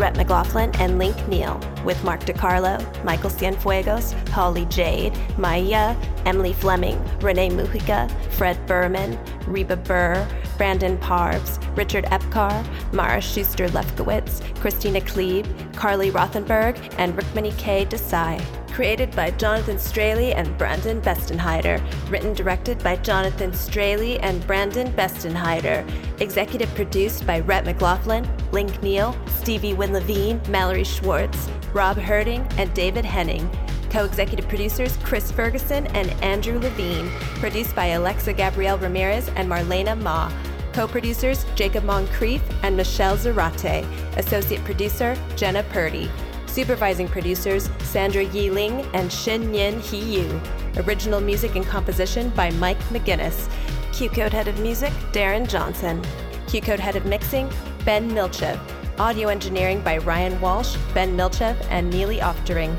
Rhett 0.03 0.16
McLaughlin 0.16 0.74
and 0.80 0.98
Link 0.98 1.28
Neal, 1.28 1.61
with 1.84 2.03
Mark 2.03 2.22
DiCarlo, 2.22 3.05
Michael 3.05 3.30
Cienfuegos, 3.30 4.14
Holly 4.30 4.64
Jade, 4.64 5.16
Maya, 5.38 5.94
Emily 6.26 6.53
Fleming, 6.53 7.00
Renee 7.20 7.50
Mujica, 7.50 8.11
Fred 8.32 8.59
Berman, 8.66 9.16
Reba 9.46 9.76
Burr, 9.76 10.26
Brandon 10.59 10.98
Parves, 10.98 11.61
Richard 11.76 12.05
Epcar, 12.07 12.66
Mara 12.92 13.20
Schuster 13.20 13.68
Lefkowitz, 13.68 14.42
Christina 14.57 15.00
Klebe, 15.00 15.46
Carly 15.76 16.11
Rothenberg, 16.11 16.76
and 16.98 17.16
Rukmini 17.16 17.57
K. 17.57 17.86
Desai. 17.86 18.44
Created 18.73 19.14
by 19.14 19.31
Jonathan 19.33 19.79
Straley 19.79 20.33
and 20.33 20.57
Brandon 20.57 20.99
Bestenheider. 21.03 21.79
Written 22.11 22.33
directed 22.33 22.83
by 22.83 22.97
Jonathan 22.97 23.53
Straley 23.53 24.18
and 24.20 24.47
Brandon 24.47 24.91
Bestenheider. 24.95 25.87
Executive 26.23 26.75
produced 26.75 27.27
by 27.27 27.41
Rhett 27.41 27.66
McLaughlin, 27.66 28.27
Link 28.51 28.83
Neal, 28.83 29.14
Stevie 29.27 29.75
Wynn 29.75 29.93
Levine, 29.93 30.41
Mallory 30.49 30.85
Schwartz, 30.85 31.51
Rob 31.75 31.99
Herding, 31.99 32.47
and 32.57 32.73
David 32.73 33.05
Henning. 33.05 33.47
Co 33.91 34.07
executive 34.07 34.49
producers 34.49 34.97
Chris 35.03 35.31
Ferguson 35.31 35.87
and 35.89 36.11
Andrew 36.23 36.59
Levine. 36.59 37.11
Produced 37.41 37.77
by 37.77 37.89
Alexa 37.89 38.33
Gabrielle 38.33 38.79
Ramirez 38.79 39.29
and 39.37 39.51
Marlena 39.51 40.01
Ma. 40.01 40.33
Co 40.73 40.89
producers 40.89 41.45
Jacob 41.57 41.85
Moncrief 41.85 42.43
and 42.62 42.75
Michelle 42.75 43.18
Zarate. 43.18 43.85
Associate 44.16 44.64
producer 44.64 45.14
Jenna 45.37 45.62
Purdy. 45.64 46.11
Supervising 46.53 47.09
producers 47.09 47.70
Sandra 47.78 48.24
Yi 48.24 48.50
Ling 48.50 48.82
and 48.92 49.11
Shin 49.11 49.55
Yin 49.55 49.80
He 49.80 50.18
Yu. 50.18 50.38
Original 50.84 51.18
music 51.18 51.57
and 51.57 51.64
composition 51.64 52.28
by 52.36 52.50
Mike 52.50 52.78
McGinnis. 52.90 53.48
QCODE 53.92 54.32
Head 54.32 54.48
of 54.48 54.61
Music 54.61 54.92
Darren 55.12 55.48
Johnson. 55.48 56.03
QCODE 56.48 56.78
Head 56.78 56.96
of 56.96 57.07
Mixing 57.07 57.50
Ben 57.86 58.11
Milchev. 58.11 58.61
Audio 58.98 59.28
engineering 59.28 59.80
by 59.80 59.96
Ryan 59.96 60.38
Walsh, 60.42 60.76
Ben 60.92 61.16
Milchev, 61.16 61.57
and 61.70 61.88
Neely 61.88 62.18
Oftering. 62.18 62.76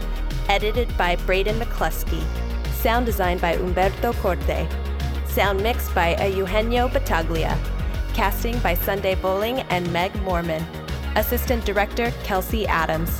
Edited 0.50 0.96
by 0.96 1.16
Braden 1.26 1.60
McCluskey. 1.60 2.24
Sound 2.74 3.08
design 3.08 3.40
by 3.40 3.54
Umberto 3.56 4.14
Corte. 4.14 4.68
Sound 5.26 5.64
mixed 5.64 5.96
by 5.96 6.16
Eugenio 6.28 6.90
Battaglia. 6.90 7.58
Casting 8.14 8.60
by 8.60 8.76
Sunday 8.76 9.16
Boling 9.16 9.62
and 9.72 9.92
Meg 9.92 10.14
Morman. 10.22 10.64
Assistant 11.16 11.66
Director 11.66 12.12
Kelsey 12.24 12.68
Adams. 12.68 13.20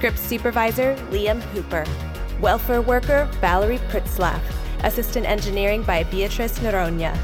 Script 0.00 0.18
Supervisor 0.18 0.94
Liam 1.10 1.42
Hooper. 1.52 1.84
Welfare 2.40 2.80
Worker 2.80 3.28
Valerie 3.42 3.76
Pritzlaff. 3.90 4.40
Assistant 4.82 5.26
Engineering 5.26 5.82
by 5.82 6.04
Beatrice 6.04 6.58
Noronha. 6.60 7.14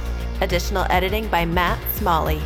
Additional 0.43 0.85
editing 0.91 1.27
by 1.29 1.47
Matt 1.47 1.79
Smalley. 1.95 2.39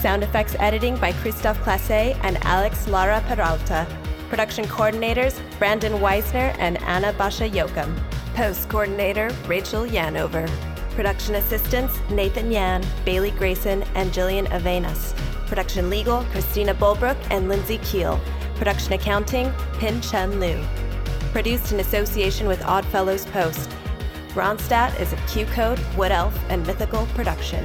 Sound 0.00 0.24
effects 0.24 0.56
editing 0.58 0.96
by 0.96 1.12
Christophe 1.12 1.60
Classe 1.60 2.16
and 2.22 2.42
Alex 2.46 2.88
Lara 2.88 3.22
Peralta. 3.28 3.86
Production 4.30 4.64
coordinators 4.64 5.38
Brandon 5.58 6.00
Weisner 6.00 6.56
and 6.58 6.78
Anna 6.84 7.12
Basha 7.12 7.46
Yokum. 7.46 7.94
Post 8.34 8.70
coordinator 8.70 9.30
Rachel 9.46 9.84
Yanover. 9.84 10.48
Production 10.92 11.34
assistants 11.34 12.00
Nathan 12.08 12.50
Yan, 12.50 12.82
Bailey 13.04 13.32
Grayson, 13.32 13.82
and 13.94 14.10
Jillian 14.12 14.46
Avenas. 14.46 15.14
Production 15.46 15.90
legal 15.90 16.24
Christina 16.32 16.72
Bulbrook 16.72 17.18
and 17.30 17.50
Lindsay 17.50 17.76
Keel. 17.84 18.18
Production 18.56 18.92
accounting 18.92 19.52
Pin 19.78 20.00
Chen 20.00 20.38
Liu. 20.38 20.62
Produced 21.32 21.72
in 21.72 21.80
association 21.80 22.46
with 22.46 22.62
Oddfellows 22.62 23.26
Post. 23.26 23.68
Ronstadt 24.30 24.98
is 25.00 25.12
a 25.12 25.16
QCODE, 25.16 25.96
Wood 25.96 26.12
Elf, 26.12 26.38
and 26.48 26.64
Mythical 26.66 27.06
production. 27.14 27.64